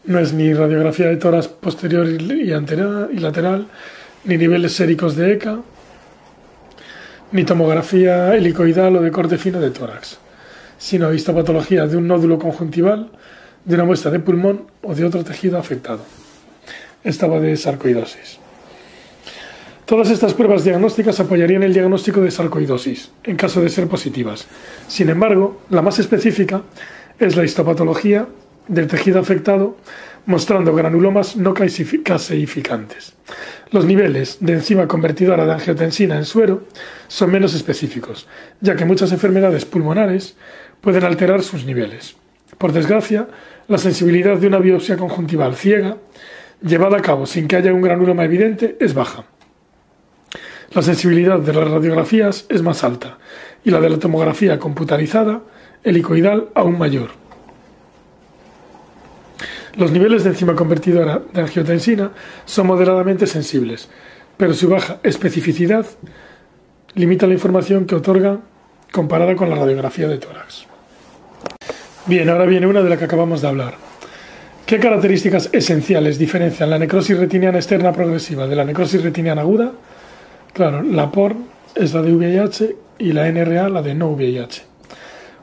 No 0.07 0.21
es 0.21 0.33
ni 0.33 0.55
radiografía 0.55 1.09
de 1.09 1.17
tórax 1.17 1.49
posterior 1.49 2.07
y, 2.09 2.53
anterior 2.53 3.11
y 3.13 3.19
lateral, 3.19 3.67
ni 4.25 4.37
niveles 4.37 4.73
séricos 4.73 5.17
de 5.17 5.33
ECA, 5.33 5.59
ni 7.33 7.45
tomografía 7.45 8.35
helicoidal 8.37 8.97
o 8.97 9.03
de 9.03 9.11
corte 9.11 9.37
fino 9.37 9.61
de 9.61 9.73
tórax, 9.73 10.19
sino 10.79 11.13
histopatología 11.13 11.89
de 11.89 11.97
un 11.97 12.07
nódulo 12.07 12.39
conjuntival, 12.39 13.11
de 13.65 13.75
una 13.75 13.85
muestra 13.85 14.13
de 14.13 14.21
pulmón 14.21 14.71
o 14.83 14.95
de 14.95 15.05
otro 15.05 15.25
tejido 15.25 15.59
afectado. 15.59 16.05
Estaba 17.03 17.41
de 17.41 17.57
sarcoidosis. 17.57 18.39
Todas 19.87 20.11
estas 20.11 20.35
pruebas 20.35 20.63
diagnósticas 20.63 21.19
apoyarían 21.19 21.65
el 21.65 21.75
diagnóstico 21.75 22.21
de 22.21 22.31
sarcoidosis, 22.31 23.11
en 23.25 23.37
caso 23.37 23.61
de 23.61 23.69
ser 23.69 23.89
positivas. 23.89 24.47
Sin 24.87 25.11
embargo, 25.11 25.63
la 25.71 25.83
más 25.83 25.99
específica 25.99 26.63
es 27.19 27.35
la 27.35 27.45
histopatología 27.45 28.27
del 28.69 28.87
tejido 28.87 29.21
afectado, 29.21 29.77
mostrando 30.27 30.75
granulomas 30.75 31.37
no 31.37 31.55
caseificantes. 31.55 33.15
Los 33.71 33.85
niveles 33.85 34.39
de 34.41 34.55
enzima 34.55 34.87
convertidora 34.87 35.45
de 35.45 35.53
angiotensina 35.53 36.17
en 36.17 36.25
suero 36.25 36.65
son 37.09 37.31
menos 37.31 37.55
específicos, 37.55 38.29
ya 38.61 38.77
que 38.77 38.85
muchas 38.85 39.13
enfermedades 39.13 39.65
pulmonares 39.65 40.37
pueden 40.81 41.05
alterar 41.05 41.43
sus 41.43 41.65
niveles. 41.65 42.17
Por 42.59 42.73
desgracia, 42.73 43.29
la 43.69 43.79
sensibilidad 43.79 44.37
de 44.37 44.47
una 44.47 44.59
biopsia 44.59 44.97
conjuntival 44.97 45.57
ciega, 45.57 45.97
llevada 46.63 46.99
a 46.99 47.03
cabo 47.03 47.27
sin 47.27 47.49
que 47.49 47.57
haya 47.57 47.73
un 47.73 47.83
granuloma 47.83 48.25
evidente, 48.25 48.77
es 48.81 48.95
baja. 48.95 49.25
La 50.73 50.83
sensibilidad 50.83 51.39
de 51.39 51.53
las 51.53 51.69
radiografías 51.69 52.47
es 52.49 52.63
más 52.63 52.85
alta 52.85 53.19
y 53.65 53.71
la 53.71 53.81
de 53.81 53.91
la 53.91 53.99
tomografía 53.99 54.59
computarizada, 54.59 55.43
helicoidal, 55.83 56.49
aún 56.55 56.79
mayor. 56.79 57.26
Los 59.77 59.93
niveles 59.93 60.25
de 60.25 60.31
enzima 60.31 60.55
convertidora 60.55 61.21
de 61.35 61.41
angiotensina 61.43 62.11
son 62.47 62.67
moderadamente 62.67 63.27
sensibles, 63.27 63.91
pero 64.39 64.55
su 64.55 64.71
baja 64.71 65.01
especificidad 65.03 65.85
limita 66.95 67.27
la 67.27 67.35
información 67.35 67.85
que 67.85 67.95
otorga 67.95 68.41
comparada 68.91 69.37
con 69.37 69.51
la 69.51 69.57
radiografía 69.57 70.09
de 70.09 70.17
tórax. 70.17 70.67
Bien, 72.07 72.27
ahora 72.31 72.47
viene 72.47 72.67
una 72.67 72.81
de 72.81 72.89
la 72.89 72.97
que 72.97 73.05
acabamos 73.05 73.43
de 73.43 73.49
hablar. 73.49 73.75
¿Qué 74.65 74.81
características 74.81 75.51
esenciales 75.53 76.19
diferencian 76.19 76.71
la 76.71 76.79
necrosis 76.79 77.19
retiniana 77.19 77.59
externa 77.59 77.93
progresiva 77.93 78.47
de 78.47 78.57
la 78.57 78.65
necrosis 78.65 79.03
retiniana 79.03 79.43
aguda? 79.43 79.73
Claro, 80.55 80.83
la 80.83 81.13
POR 81.13 81.37
es 81.75 81.93
la 81.93 82.01
de 82.01 82.15
VIH 82.15 82.77
y 82.99 83.13
la 83.13 83.31
NRA 83.31 83.69
la 83.69 83.83
de 83.83 83.95
no 83.95 84.09
VIH. 84.09 84.63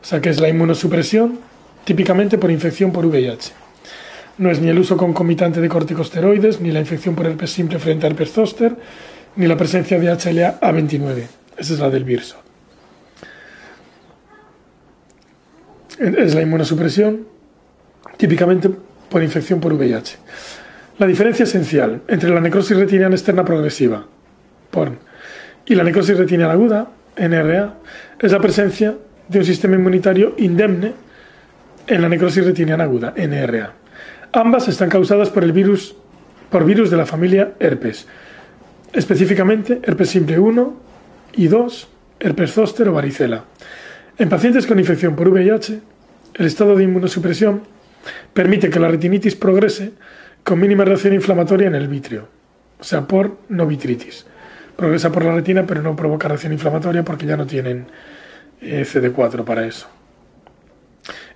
O 0.01 0.05
sea 0.05 0.19
que 0.21 0.29
es 0.29 0.39
la 0.39 0.49
inmunosupresión 0.49 1.39
típicamente 1.85 2.39
por 2.39 2.49
infección 2.49 2.91
por 2.91 3.05
VIH. 3.05 3.62
No 4.37 4.49
es 4.49 4.59
ni 4.59 4.69
el 4.69 4.79
uso 4.79 4.97
concomitante 4.97 5.61
de 5.61 5.69
corticosteroides, 5.69 6.59
ni 6.59 6.71
la 6.71 6.79
infección 6.79 7.15
por 7.15 7.27
herpes 7.27 7.51
simple 7.51 7.79
frente 7.79 8.05
a 8.05 8.09
herpes 8.09 8.31
zóster, 8.31 8.75
ni 9.35 9.47
la 9.47 9.57
presencia 9.57 9.99
de 9.99 10.07
HLA 10.07 10.59
A29. 10.59 11.23
Esa 11.57 11.73
es 11.73 11.79
la 11.79 11.89
del 11.89 12.03
virso. 12.03 12.37
Es 15.99 16.33
la 16.33 16.41
inmunosupresión 16.41 17.27
típicamente 18.17 18.69
por 19.09 19.21
infección 19.21 19.59
por 19.59 19.73
VIH. 19.73 20.17
La 20.97 21.07
diferencia 21.07 21.43
esencial 21.43 22.01
entre 22.07 22.29
la 22.29 22.39
necrosis 22.39 22.77
retiniana 22.77 23.15
externa 23.15 23.45
progresiva, 23.45 24.05
PORN, 24.71 24.97
y 25.65 25.75
la 25.75 25.83
necrosis 25.83 26.17
retiniana 26.17 26.53
aguda, 26.53 26.89
NRA, 27.15 27.75
es 28.19 28.31
la 28.31 28.39
presencia 28.39 28.95
de 29.27 29.39
un 29.39 29.45
sistema 29.45 29.75
inmunitario 29.75 30.35
indemne 30.37 30.93
en 31.87 32.01
la 32.01 32.09
necrosis 32.09 32.45
retiniana 32.45 32.83
aguda, 32.83 33.13
NRA. 33.15 33.82
Ambas 34.35 34.67
están 34.67 34.89
causadas 34.89 35.29
por 35.29 35.43
el 35.43 35.51
virus, 35.51 35.95
por 36.49 36.65
virus 36.65 36.89
de 36.89 36.97
la 36.97 37.05
familia 37.05 37.53
herpes, 37.59 38.07
específicamente 38.91 39.79
herpes 39.83 40.09
simple 40.09 40.39
1 40.39 40.73
y 41.33 41.47
2, 41.47 41.87
herpes 42.19 42.51
zóster 42.51 42.89
o 42.89 42.93
varicela. 42.93 43.45
En 44.17 44.29
pacientes 44.29 44.65
con 44.65 44.79
infección 44.79 45.15
por 45.15 45.29
VIH, 45.29 45.81
el 46.33 46.45
estado 46.47 46.75
de 46.75 46.83
inmunosupresión 46.83 47.61
permite 48.33 48.71
que 48.71 48.79
la 48.79 48.87
retinitis 48.87 49.35
progrese 49.35 49.91
con 50.43 50.59
mínima 50.59 50.83
reacción 50.83 51.13
inflamatoria 51.13 51.67
en 51.67 51.75
el 51.75 51.87
vitrio, 51.87 52.27
o 52.79 52.83
sea, 52.83 53.07
por 53.07 53.37
no 53.49 53.67
vitritis. 53.67 54.25
Progresa 54.75 55.11
por 55.11 55.25
la 55.25 55.35
retina, 55.35 55.63
pero 55.67 55.83
no 55.83 55.95
provoca 55.95 56.27
reacción 56.27 56.53
inflamatoria 56.53 57.03
porque 57.05 57.27
ya 57.27 57.37
no 57.37 57.45
tienen 57.45 57.85
eh, 58.61 58.83
CD4 58.83 59.43
para 59.43 59.67
eso. 59.67 59.87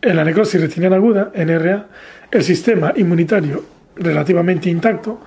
En 0.01 0.15
la 0.15 0.23
necrosis 0.23 0.61
retiniana 0.61 0.97
aguda, 0.97 1.31
NRA, 1.35 1.87
el 2.31 2.43
sistema 2.43 2.93
inmunitario 2.95 3.63
relativamente 3.95 4.69
intacto 4.69 5.19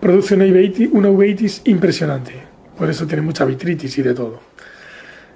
produce 0.00 0.34
una 0.34 1.10
uveitis, 1.10 1.62
impresionante. 1.64 2.32
Por 2.76 2.90
eso 2.90 3.06
tiene 3.06 3.22
mucha 3.22 3.44
vitritis 3.44 3.96
y 3.98 4.02
de 4.02 4.14
todo. 4.14 4.40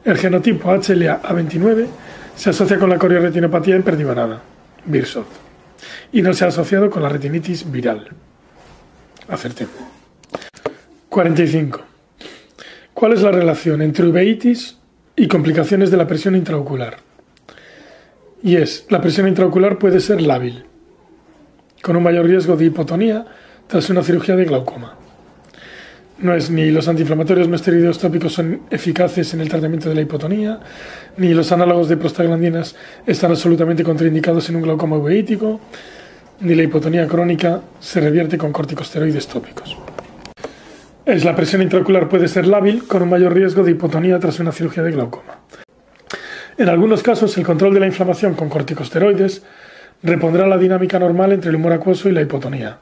El 0.05 0.17
genotipo 0.17 0.71
HLA 0.71 1.23
A29 1.23 1.87
se 2.35 2.51
asocia 2.51 2.79
con 2.79 2.91
la 2.91 2.99
corioretinopatía 2.99 3.77
imperdivanada, 3.77 4.41
Birsot, 4.87 5.27
y 6.13 6.23
no 6.23 6.33
se 6.33 6.45
ha 6.45 6.49
asociado 6.49 6.91
con 6.91 7.03
la 7.03 7.09
retinitis 7.09 7.71
viral. 7.71 8.09
Acerté. 9.29 9.67
45. 11.09 11.81
¿Cuál 12.95 13.13
es 13.13 13.23
la 13.23 13.31
relación 13.31 13.83
entre 13.83 14.07
uveitis 14.07 14.79
y 15.17 15.29
complicaciones 15.29 15.91
de 15.91 15.97
la 15.97 16.07
presión 16.07 16.35
intraocular? 16.35 16.97
Y 18.43 18.57
es, 18.57 18.87
la 18.89 19.01
presión 19.01 19.29
intraocular 19.29 19.79
puede 19.79 20.01
ser 20.01 20.23
lábil, 20.23 20.65
con 21.83 21.97
un 21.97 22.03
mayor 22.03 22.27
riesgo 22.27 22.57
de 22.57 22.67
hipotonía 22.67 23.27
tras 23.67 23.91
una 23.91 24.03
cirugía 24.03 24.37
de 24.37 24.47
glaucoma. 24.47 24.97
No 26.19 26.35
es 26.35 26.51
ni 26.51 26.71
los 26.71 26.87
antiinflamatorios 26.89 27.49
no 27.49 27.57
esteroideos 27.57 27.99
tópicos 27.99 28.35
son 28.35 28.63
eficaces 28.71 29.33
en 29.33 29.41
el 29.41 29.49
tratamiento 29.49 29.89
de 29.89 29.95
la 29.95 30.03
hipotonía, 30.03 30.61
ni 31.17 31.33
los 31.33 31.51
análogos 31.53 31.89
de 31.89 31.97
prostaglandinas 31.97 32.77
están 33.07 33.31
absolutamente 33.31 33.85
contraindicados 33.85 34.49
en 34.51 34.57
un 34.57 34.63
glaucoma 34.63 34.97
uveítico, 34.97 35.61
ni 36.41 36.55
la 36.55 36.63
hipotonía 36.63 37.07
crónica 37.07 37.63
se 37.79 38.01
revierte 38.01 38.37
con 38.37 38.53
corticosteroides 38.53 39.27
tópicos. 39.29 39.77
Es 41.07 41.25
la 41.25 41.35
presión 41.35 41.63
intraocular 41.63 42.09
puede 42.09 42.29
ser 42.29 42.47
lábil 42.47 42.87
con 42.87 43.03
un 43.03 43.09
mayor 43.09 43.35
riesgo 43.35 43.63
de 43.63 43.73
hipotonía 43.73 44.19
tras 44.19 44.41
una 44.41 44.53
cirugía 44.53 44.83
de 44.83 44.93
glaucoma. 44.93 45.41
En 46.61 46.69
algunos 46.69 47.03
casos, 47.03 47.39
el 47.39 47.47
control 47.47 47.73
de 47.73 47.81
la 47.81 47.87
inflamación 47.87 48.35
con 48.35 48.51
corticosteroides 48.51 49.43
repondrá 50.03 50.47
la 50.47 50.59
dinámica 50.59 50.99
normal 50.99 51.33
entre 51.33 51.49
el 51.49 51.57
humor 51.57 51.73
acuoso 51.73 52.07
y 52.11 52.13
la 52.13 52.21
hipotonía, 52.21 52.77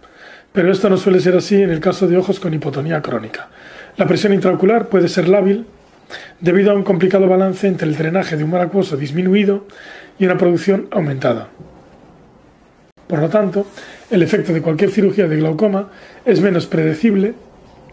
pero 0.52 0.72
esto 0.72 0.90
no 0.90 0.96
suele 0.96 1.20
ser 1.20 1.36
así 1.36 1.62
en 1.62 1.70
el 1.70 1.78
caso 1.78 2.08
de 2.08 2.16
ojos 2.16 2.40
con 2.40 2.52
hipotonía 2.52 3.00
crónica. 3.00 3.50
La 3.96 4.08
presión 4.08 4.34
intraocular 4.34 4.88
puede 4.88 5.06
ser 5.06 5.28
lábil 5.28 5.64
debido 6.40 6.72
a 6.72 6.74
un 6.74 6.82
complicado 6.82 7.28
balance 7.28 7.68
entre 7.68 7.86
el 7.86 7.96
drenaje 7.96 8.36
de 8.36 8.42
humor 8.42 8.62
acuoso 8.62 8.96
disminuido 8.96 9.68
y 10.18 10.24
una 10.24 10.36
producción 10.36 10.88
aumentada. 10.90 11.46
Por 13.06 13.20
lo 13.20 13.28
tanto, 13.28 13.64
el 14.10 14.24
efecto 14.24 14.52
de 14.52 14.60
cualquier 14.60 14.90
cirugía 14.90 15.28
de 15.28 15.36
glaucoma 15.36 15.92
es 16.24 16.40
menos 16.40 16.66
predecible 16.66 17.34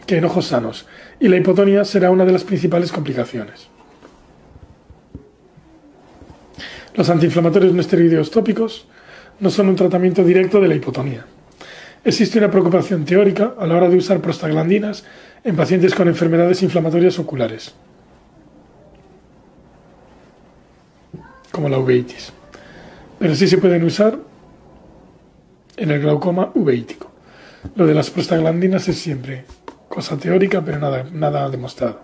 que 0.07 0.17
en 0.17 0.25
ojos 0.25 0.47
sanos, 0.47 0.87
y 1.19 1.27
la 1.27 1.37
hipotonía 1.37 1.85
será 1.85 2.09
una 2.09 2.25
de 2.25 2.31
las 2.31 2.43
principales 2.43 2.91
complicaciones. 2.91 3.74
Los 6.95 7.09
antiinflamatorios 7.09 7.73
no 7.73 7.81
esteroideos 7.81 8.31
tópicos 8.31 8.87
no 9.39 9.49
son 9.49 9.67
un 9.67 9.75
tratamiento 9.75 10.23
directo 10.23 10.61
de 10.61 10.67
la 10.69 10.75
hipotonía. 10.75 11.25
Existe 12.05 12.37
una 12.37 12.49
preocupación 12.51 13.03
teórica 13.03 13.55
a 13.59 13.65
la 13.65 13.75
hora 13.75 13.89
de 13.89 13.97
usar 13.97 14.21
prostaglandinas 14.21 15.03
en 15.43 15.55
pacientes 15.55 15.93
con 15.93 16.07
enfermedades 16.07 16.63
inflamatorias 16.63 17.19
oculares, 17.19 17.73
como 21.51 21.67
la 21.67 21.79
uveitis, 21.79 22.31
pero 23.19 23.35
sí 23.35 23.47
se 23.47 23.57
pueden 23.57 23.83
usar 23.83 24.17
en 25.75 25.91
el 25.91 25.99
glaucoma 25.99 26.51
uveítico. 26.53 27.11
Lo 27.75 27.85
de 27.85 27.93
las 27.93 28.09
prostaglandinas 28.09 28.87
es 28.87 28.97
siempre 28.97 29.45
cosa 29.89 30.17
teórica, 30.17 30.63
pero 30.63 30.79
nada, 30.79 31.05
nada 31.11 31.49
demostrado. 31.49 32.01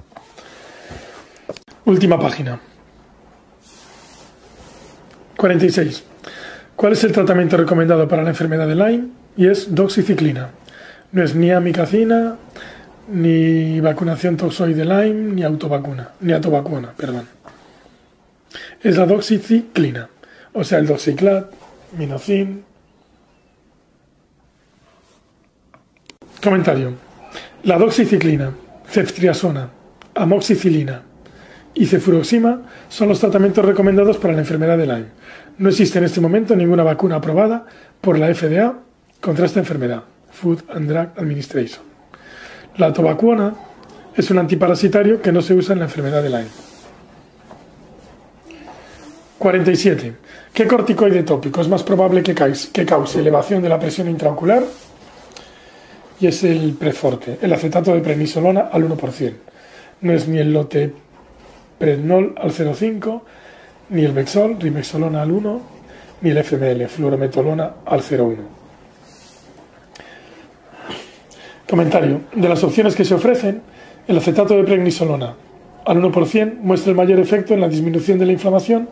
Última 1.85 2.19
página. 2.19 2.59
46. 5.41 6.03
¿Cuál 6.75 6.93
es 6.93 7.03
el 7.03 7.13
tratamiento 7.13 7.57
recomendado 7.57 8.07
para 8.07 8.21
la 8.21 8.29
enfermedad 8.29 8.67
de 8.67 8.75
Lyme? 8.75 9.07
Y 9.35 9.47
es 9.47 9.73
doxiciclina. 9.73 10.51
No 11.11 11.23
es 11.23 11.33
ni 11.33 11.49
amicacina, 11.49 12.35
ni 13.11 13.79
vacunación 13.79 14.37
toxoide 14.37 14.85
Lyme, 14.85 15.33
ni 15.33 15.41
autovacuna, 15.41 16.11
ni 16.19 16.31
autovacuna, 16.33 16.93
perdón. 16.95 17.27
Es 18.83 18.97
la 18.97 19.07
doxiciclina, 19.07 20.09
o 20.53 20.63
sea, 20.63 20.77
el 20.77 20.85
doxiclat, 20.85 21.51
minocin. 21.97 22.63
Comentario. 26.43 26.93
La 27.63 27.79
doxiciclina, 27.79 28.51
ceftriaxona, 28.87 29.69
amoxicilina 30.13 31.01
y 31.73 31.85
cefuroxima 31.85 32.61
son 32.89 33.09
los 33.09 33.19
tratamientos 33.19 33.65
recomendados 33.65 34.17
para 34.17 34.33
la 34.33 34.39
enfermedad 34.39 34.77
de 34.77 34.87
Lyme. 34.87 35.05
No 35.57 35.69
existe 35.69 35.99
en 35.99 36.05
este 36.05 36.21
momento 36.21 36.55
ninguna 36.55 36.83
vacuna 36.83 37.17
aprobada 37.17 37.65
por 37.99 38.17
la 38.17 38.33
FDA 38.33 38.79
contra 39.19 39.45
esta 39.45 39.59
enfermedad, 39.59 40.03
Food 40.31 40.63
and 40.69 40.89
Drug 40.89 41.09
Administration. 41.17 41.83
La 42.77 42.91
tobacuona 42.91 43.53
es 44.15 44.29
un 44.31 44.39
antiparasitario 44.39 45.21
que 45.21 45.31
no 45.31 45.41
se 45.41 45.53
usa 45.53 45.73
en 45.73 45.79
la 45.79 45.85
enfermedad 45.85 46.23
de 46.23 46.29
Lyme. 46.29 46.71
47. 49.37 50.15
¿Qué 50.53 50.67
corticoide 50.67 51.23
tópico 51.23 51.61
es 51.61 51.67
más 51.67 51.81
probable 51.81 52.21
que 52.21 52.35
cause 52.35 53.19
elevación 53.19 53.63
de 53.63 53.69
la 53.69 53.79
presión 53.79 54.09
intraocular? 54.09 54.63
Y 56.19 56.27
es 56.27 56.43
el 56.43 56.73
preforte, 56.73 57.39
el 57.41 57.51
acetato 57.51 57.93
de 57.93 58.01
prednisolona 58.01 58.69
al 58.71 58.87
1%. 58.87 59.33
No 60.01 60.13
es 60.13 60.27
ni 60.27 60.37
el 60.37 60.53
lote 60.53 60.93
prednol 61.81 62.35
al 62.37 62.51
0,5, 62.51 63.21
ni 63.89 64.05
el 64.05 64.13
Bexol, 64.13 64.57
rimexolona 64.59 65.23
al 65.23 65.31
1, 65.31 65.61
ni 66.21 66.29
el 66.29 66.37
FML, 66.43 66.87
fluorometolona 66.87 67.73
al 67.83 68.01
0,1. 68.01 68.35
Comentario. 71.67 72.21
De 72.35 72.47
las 72.47 72.63
opciones 72.63 72.95
que 72.95 73.03
se 73.03 73.15
ofrecen, 73.15 73.63
el 74.07 74.15
acetato 74.15 74.55
de 74.55 74.63
prednisolona 74.63 75.33
al 75.83 75.99
1% 75.99 76.59
muestra 76.59 76.91
el 76.91 76.97
mayor 76.97 77.19
efecto 77.19 77.55
en 77.55 77.61
la 77.61 77.67
disminución 77.67 78.19
de 78.19 78.27
la 78.27 78.33
inflamación 78.33 78.87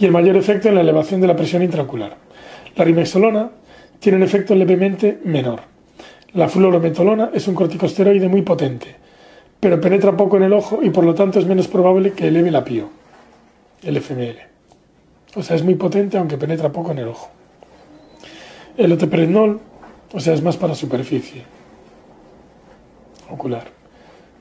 y 0.00 0.04
el 0.04 0.10
mayor 0.10 0.36
efecto 0.36 0.68
en 0.68 0.74
la 0.74 0.80
elevación 0.80 1.20
de 1.20 1.28
la 1.28 1.36
presión 1.36 1.62
intraocular. 1.62 2.16
La 2.74 2.84
rimexolona 2.84 3.50
tiene 4.00 4.18
un 4.18 4.24
efecto 4.24 4.56
levemente 4.56 5.20
menor. 5.24 5.60
La 6.32 6.48
fluorometolona 6.48 7.30
es 7.32 7.46
un 7.46 7.54
corticosteroide 7.54 8.28
muy 8.28 8.42
potente, 8.42 9.03
pero 9.64 9.80
penetra 9.80 10.14
poco 10.14 10.36
en 10.36 10.42
el 10.42 10.52
ojo 10.52 10.80
y 10.82 10.90
por 10.90 11.04
lo 11.04 11.14
tanto 11.14 11.38
es 11.38 11.46
menos 11.46 11.68
probable 11.68 12.12
que 12.12 12.28
eleve 12.28 12.50
la 12.50 12.64
PIO, 12.64 12.90
el 13.82 13.96
FML. 13.96 14.36
O 15.36 15.42
sea, 15.42 15.56
es 15.56 15.62
muy 15.62 15.74
potente 15.74 16.18
aunque 16.18 16.36
penetra 16.36 16.70
poco 16.70 16.90
en 16.90 16.98
el 16.98 17.08
ojo. 17.08 17.30
El 18.76 18.92
oteprednol, 18.92 19.58
o 20.12 20.20
sea, 20.20 20.34
es 20.34 20.42
más 20.42 20.58
para 20.58 20.74
superficie 20.74 21.44
ocular. 23.30 23.68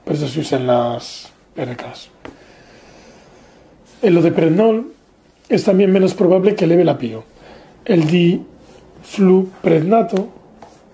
Por 0.03 0.15
eso 0.15 0.27
se 0.27 0.41
usa 0.41 0.59
en 0.59 0.67
las 0.67 1.31
PRKs. 1.55 2.09
El 4.01 4.17
odeprednol 4.17 4.91
es 5.47 5.63
también 5.63 5.93
menos 5.93 6.15
probable 6.15 6.53
que 6.53 6.65
eleve 6.65 6.83
la 6.83 6.97
PIO. 6.97 7.23
El 7.85 8.07
difluprednato, 8.07 10.27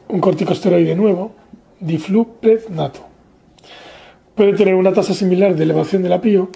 un 0.08 0.22
corticosteroide 0.22 0.94
nuevo, 0.94 1.32
difluprednato, 1.80 3.09
puede 4.40 4.54
tener 4.54 4.76
una 4.76 4.94
tasa 4.94 5.14
similar 5.14 5.54
de 5.54 5.64
elevación 5.64 6.02
de 6.02 6.08
la 6.08 6.22
PIO, 6.22 6.50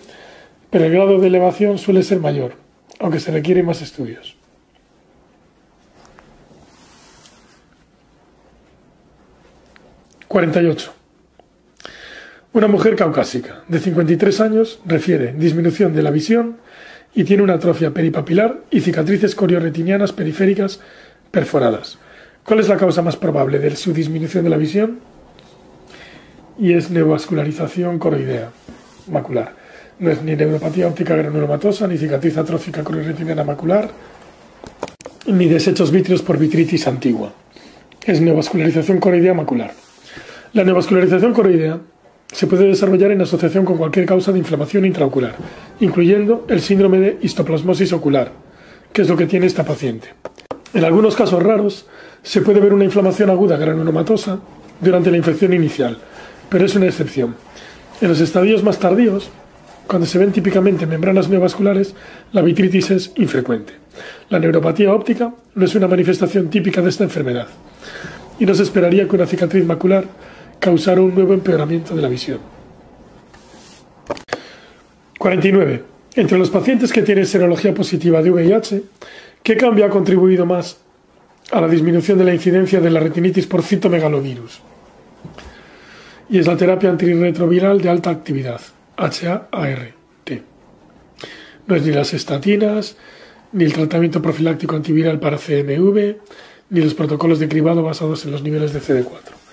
pero 0.70 0.86
el 0.86 0.94
grado 0.94 1.20
de 1.20 1.28
elevación 1.28 1.78
suele 1.78 2.02
ser 2.02 2.22
mayor, 2.22 2.54
aunque 2.98 3.20
se 3.20 3.30
requieren 3.30 3.66
más 3.66 3.82
estudios. 3.82 4.38
...48. 10.30 10.92
Una 12.54 12.68
mujer 12.68 12.96
caucásica 12.96 13.66
de 13.68 13.80
53 13.80 14.40
años 14.40 14.80
refiere 14.86 15.34
disminución 15.34 15.94
de 15.94 16.04
la 16.04 16.10
visión 16.10 16.60
y 17.14 17.26
tiene 17.26 17.44
una 17.44 17.56
atrofia 17.56 17.94
peripapilar 17.94 18.62
y 18.72 18.80
cicatrices 18.80 19.36
corioretinianas 19.36 20.14
periféricas 20.14 20.80
perforadas. 21.32 22.00
¿Cuál 22.46 22.62
es 22.62 22.70
la 22.70 22.78
causa 22.78 23.02
más 23.02 23.18
probable 23.18 23.60
de 23.60 23.76
su 23.76 23.92
disminución 23.92 24.46
de 24.46 24.50
la 24.50 24.58
visión? 24.58 25.13
Y 26.58 26.74
es 26.74 26.92
neovascularización 26.92 28.00
coroidea 28.00 28.50
macular. 29.08 29.54
No 30.00 30.10
es 30.12 30.22
ni 30.22 30.36
neuropatía 30.36 30.88
óptica 30.88 31.16
granulomatosa, 31.16 31.88
ni 31.88 31.98
cicatriz 31.98 32.38
atrófica 32.38 32.84
corioretiniana 32.84 33.44
macular, 33.44 33.90
ni 35.28 35.48
desechos 35.48 35.92
vítreos 35.92 36.22
por 36.22 36.38
vitritis 36.38 36.88
antigua. 36.88 37.34
Es 38.06 38.20
neovascularización 38.22 39.00
coroidea 39.00 39.34
macular. 39.34 39.74
La 40.54 40.64
neovascularización 40.64 41.34
coroidea 41.34 41.80
se 42.32 42.48
puede 42.48 42.68
desarrollar 42.68 43.12
en 43.12 43.22
asociación 43.22 43.64
con 43.64 43.78
cualquier 43.78 44.06
causa 44.06 44.32
de 44.32 44.40
inflamación 44.40 44.86
intraocular, 44.86 45.36
incluyendo 45.80 46.46
el 46.50 46.62
síndrome 46.62 47.00
de 47.00 47.18
histoplasmosis 47.22 47.94
ocular, 47.94 48.32
que 48.92 49.04
es 49.04 49.10
lo 49.10 49.16
que 49.16 49.28
tiene 49.28 49.46
esta 49.46 49.64
paciente. 49.64 50.10
En 50.74 50.84
algunos 50.84 51.16
casos 51.16 51.42
raros, 51.42 51.88
se 52.24 52.42
puede 52.42 52.60
ver 52.60 52.74
una 52.74 52.86
inflamación 52.86 53.30
aguda 53.30 53.58
granulomatosa 53.58 54.40
durante 54.82 55.12
la 55.12 55.18
infección 55.18 55.54
inicial, 55.54 55.98
pero 56.54 56.68
es 56.68 56.76
una 56.76 56.86
excepción. 56.86 57.36
En 58.00 58.10
los 58.10 58.20
estadios 58.20 58.62
más 58.62 58.78
tardíos, 58.78 59.32
cuando 59.88 60.06
se 60.06 60.20
ven 60.20 60.32
típicamente 60.32 60.86
membranas 60.86 61.28
neovasculares, 61.28 61.96
la 62.32 62.44
vitritis 62.44 62.92
es 62.92 63.12
infrecuente. 63.16 63.74
La 64.30 64.38
neuropatía 64.38 64.94
óptica 64.94 65.34
no 65.56 65.66
es 65.66 65.74
una 65.74 65.88
manifestación 65.88 66.52
típica 66.52 66.84
de 66.84 66.90
esta 66.90 67.06
enfermedad, 67.06 67.48
y 68.38 68.46
no 68.46 68.54
se 68.54 68.62
esperaría 68.62 69.08
que 69.08 69.16
una 69.16 69.26
cicatriz 69.26 69.66
macular 69.66 70.06
causar 70.60 71.00
un 71.00 71.16
nuevo 71.16 71.34
empeoramiento 71.34 71.96
de 71.96 72.04
la 72.04 72.08
visión. 72.08 72.38
49. 75.18 75.84
Entre 76.14 76.38
los 76.38 76.52
pacientes 76.52 76.94
que 76.94 77.02
tienen 77.02 77.26
serología 77.26 77.74
positiva 77.74 78.22
de 78.22 78.30
VIH, 78.30 78.84
¿qué 79.42 79.58
cambio 79.58 79.88
ha 79.88 79.90
contribuido 79.90 80.46
más 80.46 80.78
a 81.52 81.60
la 81.60 81.68
disminución 81.68 82.20
de 82.20 82.26
la 82.26 82.34
incidencia 82.36 82.80
de 82.80 82.92
la 82.92 83.00
retinitis 83.00 83.48
por 83.48 83.64
citomegalovirus? 83.64 84.62
Y 86.30 86.40
es 86.40 86.48
la 86.48 86.58
terapia 86.58 86.90
antirretroviral 86.90 87.82
de 87.82 87.90
alta 87.90 88.10
actividad, 88.10 88.62
HAART. 88.98 89.94
No 91.68 91.76
es 91.76 91.86
ni 91.86 91.92
las 91.92 92.14
estatinas, 92.14 92.98
ni 93.52 93.66
el 93.66 93.74
tratamiento 93.74 94.22
profiláctico 94.22 94.76
antiviral 94.76 95.20
para 95.20 95.38
CMV, 95.38 96.16
ni 96.70 96.82
los 96.82 96.94
protocolos 96.94 97.40
de 97.40 97.48
cribado 97.48 97.84
basados 97.84 98.26
en 98.26 98.32
los 98.32 98.42
niveles 98.42 98.74
de 98.74 98.82
CD4 98.82 99.44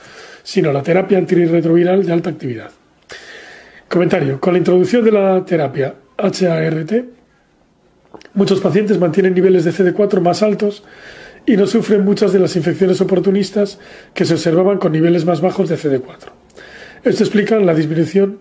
sino 0.43 0.73
la 0.73 0.83
terapia 0.83 1.19
antirretroviral 1.19 2.05
de 2.05 2.13
alta 2.13 2.31
actividad. 2.31 2.71
Comentario. 3.89 4.41
Con 4.41 4.55
la 4.55 4.59
introducción 4.59 5.05
de 5.05 5.13
la 5.13 5.45
terapia 5.45 5.95
HART, 6.17 7.05
muchos 8.35 8.61
pacientes 8.61 8.99
mantienen 8.99 9.35
niveles 9.35 9.65
de 9.65 9.73
CD4 9.73 10.21
más 10.21 10.43
altos 10.43 10.85
y 11.47 11.57
no 11.57 11.67
sufren 11.67 12.05
muchas 12.05 12.33
de 12.33 12.39
las 12.39 12.55
infecciones 12.57 13.01
oportunistas 13.01 13.79
que 14.15 14.25
se 14.25 14.35
observaban 14.35 14.79
con 14.79 14.93
niveles 14.93 15.25
más 15.25 15.41
bajos 15.41 15.69
de 15.69 15.77
CD4. 15.77 16.40
Esto 17.03 17.25
explica 17.25 17.59
la 17.59 17.75
disminución 17.75 18.41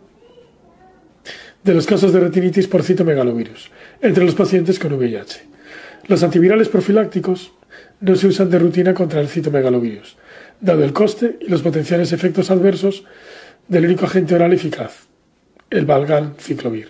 de 1.64 1.74
los 1.74 1.86
casos 1.86 2.12
de 2.12 2.20
retinitis 2.20 2.68
por 2.68 2.84
citomegalovirus 2.84 3.72
entre 4.02 4.26
los 4.26 4.36
pacientes 4.36 4.80
con 4.80 4.92
VIH. 4.92 5.44
Los 6.08 6.24
antivirales 6.24 6.68
profilácticos 6.68 7.54
no 8.02 8.16
se 8.18 8.28
usan 8.28 8.50
de 8.50 8.60
rutina 8.60 8.94
contra 8.94 9.22
el 9.22 9.30
citomegalovirus, 9.30 10.18
dado 10.60 10.84
el 10.84 10.92
coste 10.92 11.38
y 11.40 11.48
los 11.48 11.62
potenciales 11.62 12.12
efectos 12.12 12.52
adversos 12.52 13.06
del 13.70 13.86
único 13.86 14.06
agente 14.06 14.36
oral 14.36 14.52
eficaz, 14.52 15.08
el 15.70 15.86
Valgal 15.86 16.34
ciclovir. 16.38 16.90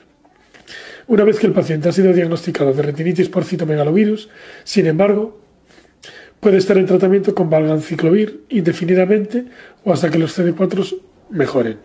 Una 1.06 1.24
vez 1.24 1.38
que 1.38 1.46
el 1.46 1.54
paciente 1.54 1.90
ha 1.90 1.92
sido 1.92 2.14
diagnosticado 2.14 2.74
de 2.74 2.82
retinitis 2.82 3.30
por 3.30 3.44
citomegalovirus, 3.44 4.30
sin 4.64 4.88
embargo, 4.88 5.40
puede 6.40 6.58
estar 6.58 6.80
en 6.80 6.88
tratamiento 6.88 7.36
con 7.36 7.52
valganciclovir 7.52 8.46
indefinidamente 8.50 9.46
o 9.84 9.94
hasta 9.94 10.10
que 10.10 10.18
los 10.18 10.38
CD4 10.38 11.00
mejoren. 11.30 11.80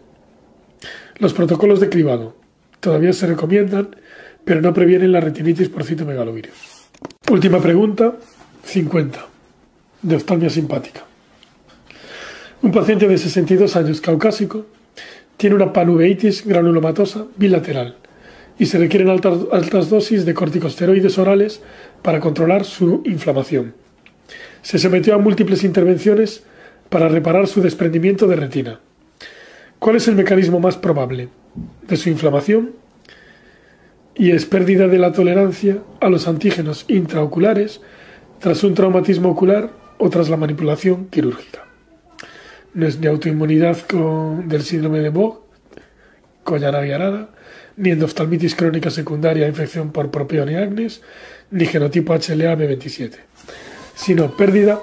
Los 1.19 1.33
protocolos 1.33 1.81
de 1.81 1.89
cribado 1.89 2.35
todavía 2.81 3.13
se 3.13 3.27
recomiendan, 3.27 3.97
pero 4.45 4.61
no 4.61 4.75
previenen 4.75 5.13
la 5.13 5.21
retinitis 5.21 5.69
por 5.69 5.85
citomegalovirus. 5.85 6.55
Última 7.31 7.61
pregunta, 7.61 8.15
50, 8.65 9.27
de 10.03 10.17
oftalmia 10.17 10.51
simpática. 10.51 11.05
Un 12.63 12.73
paciente 12.73 13.09
de 13.09 13.19
62 13.19 13.77
años 13.77 14.01
caucásico 14.01 14.67
tiene 15.37 15.57
una 15.57 15.73
panuveitis 15.73 16.47
granulomatosa 16.47 17.27
bilateral 17.37 17.97
y 18.59 18.67
se 18.67 18.79
requieren 18.79 19.09
altas, 19.09 19.39
altas 19.53 19.91
dosis 19.91 20.25
de 20.25 20.35
corticosteroides 20.35 21.19
orales 21.19 21.61
para 22.03 22.21
controlar 22.21 22.65
su 22.65 23.03
inflamación. 23.05 23.75
Se 24.63 24.79
sometió 24.79 25.15
a 25.15 25.19
múltiples 25.19 25.65
intervenciones 25.65 26.45
para 26.89 27.09
reparar 27.09 27.47
su 27.47 27.61
desprendimiento 27.61 28.27
de 28.27 28.37
retina. 28.37 28.81
¿Cuál 29.85 29.97
es 29.97 30.09
el 30.09 30.15
mecanismo 30.15 30.61
más 30.61 30.79
probable 30.79 31.29
de 31.87 31.99
su 31.99 32.09
inflamación? 32.09 32.71
Y 34.15 34.31
es 34.31 34.47
pérdida 34.47 34.89
de 34.89 34.97
la 34.97 35.13
tolerancia 35.13 35.77
a 36.01 36.09
los 36.09 36.27
antígenos 36.27 36.87
intraoculares 36.89 37.83
tras 38.41 38.65
un 38.65 38.73
traumatismo 38.73 39.29
ocular 39.29 39.69
o 39.99 40.09
tras 40.09 40.31
la 40.31 40.39
manipulación 40.39 41.09
quirúrgica. 41.09 41.67
No 42.73 42.87
es 42.87 42.99
ni 42.99 43.09
autoinmunidad 43.09 43.77
con, 43.81 44.49
del 44.49 44.63
síndrome 44.63 45.01
de 45.01 45.11
Bock, 45.11 45.43
Collaravia 46.45 47.29
ni 47.77 47.91
endoftalmitis 47.91 48.55
crónica 48.55 48.89
secundaria, 48.89 49.47
infección 49.47 49.93
por 49.93 50.11
propión 50.11 50.51
y 50.51 50.55
agnes, 50.55 51.03
ni 51.51 51.67
genotipo 51.67 52.15
HLA-B27, 52.15 53.17
sino 53.95 54.35
pérdida 54.35 54.81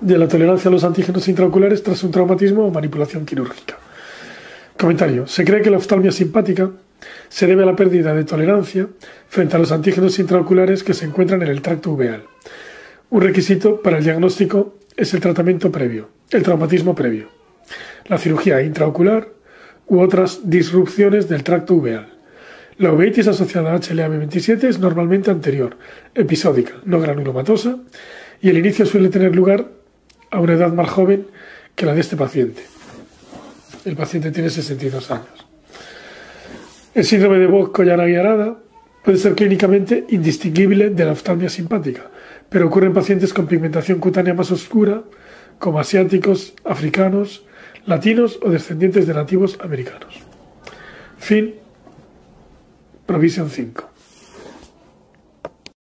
de 0.00 0.18
la 0.18 0.28
tolerancia 0.28 0.68
a 0.68 0.72
los 0.72 0.84
antígenos 0.84 1.26
intraoculares 1.26 1.82
tras 1.82 2.04
un 2.04 2.12
traumatismo 2.12 2.64
o 2.64 2.70
manipulación 2.70 3.26
quirúrgica. 3.26 3.78
Comentario. 4.78 5.26
Se 5.26 5.44
cree 5.44 5.62
que 5.62 5.70
la 5.70 5.76
oftalmia 5.76 6.10
simpática 6.10 6.70
se 7.28 7.46
debe 7.46 7.62
a 7.62 7.66
la 7.66 7.76
pérdida 7.76 8.14
de 8.14 8.24
tolerancia 8.24 8.88
frente 9.28 9.56
a 9.56 9.58
los 9.58 9.72
antígenos 9.72 10.18
intraoculares 10.18 10.82
que 10.82 10.94
se 10.94 11.04
encuentran 11.04 11.42
en 11.42 11.48
el 11.48 11.62
tracto 11.62 11.92
uveal. 11.92 12.24
Un 13.10 13.22
requisito 13.22 13.80
para 13.80 13.98
el 13.98 14.04
diagnóstico 14.04 14.78
es 14.96 15.14
el 15.14 15.20
tratamiento 15.20 15.70
previo, 15.70 16.08
el 16.30 16.42
traumatismo 16.42 16.94
previo, 16.94 17.28
la 18.06 18.18
cirugía 18.18 18.62
intraocular 18.62 19.28
u 19.86 20.00
otras 20.00 20.48
disrupciones 20.50 21.28
del 21.28 21.44
tracto 21.44 21.74
uveal. 21.74 22.08
La 22.78 22.92
uveitis 22.92 23.28
asociada 23.28 23.72
a 23.72 23.78
HLA-B27 23.78 24.64
es 24.64 24.80
normalmente 24.80 25.30
anterior, 25.30 25.76
episódica, 26.14 26.72
no 26.84 26.98
granulomatosa, 26.98 27.78
y 28.40 28.50
el 28.50 28.58
inicio 28.58 28.84
suele 28.84 29.10
tener 29.10 29.36
lugar 29.36 29.68
a 30.30 30.40
una 30.40 30.54
edad 30.54 30.72
más 30.72 30.90
joven 30.90 31.28
que 31.76 31.86
la 31.86 31.94
de 31.94 32.00
este 32.00 32.16
paciente. 32.16 32.73
El 33.84 33.96
paciente 33.96 34.30
tiene 34.30 34.50
62 34.50 35.10
años. 35.10 35.46
El 36.94 37.04
síndrome 37.04 37.38
de 37.38 37.46
Bock 37.46 37.78
arada 37.80 38.58
puede 39.04 39.18
ser 39.18 39.34
clínicamente 39.34 40.06
indistinguible 40.08 40.90
de 40.90 41.04
la 41.04 41.12
oftalmia 41.12 41.48
simpática, 41.48 42.10
pero 42.48 42.68
ocurre 42.68 42.86
en 42.86 42.94
pacientes 42.94 43.34
con 43.34 43.46
pigmentación 43.46 43.98
cutánea 43.98 44.32
más 44.32 44.50
oscura, 44.50 45.02
como 45.58 45.78
asiáticos, 45.78 46.54
africanos, 46.64 47.44
latinos 47.84 48.38
o 48.42 48.50
descendientes 48.50 49.06
de 49.06 49.14
nativos 49.14 49.58
americanos. 49.60 50.14
Fin. 51.18 51.54
Provision 53.06 53.50
5. 53.50 53.93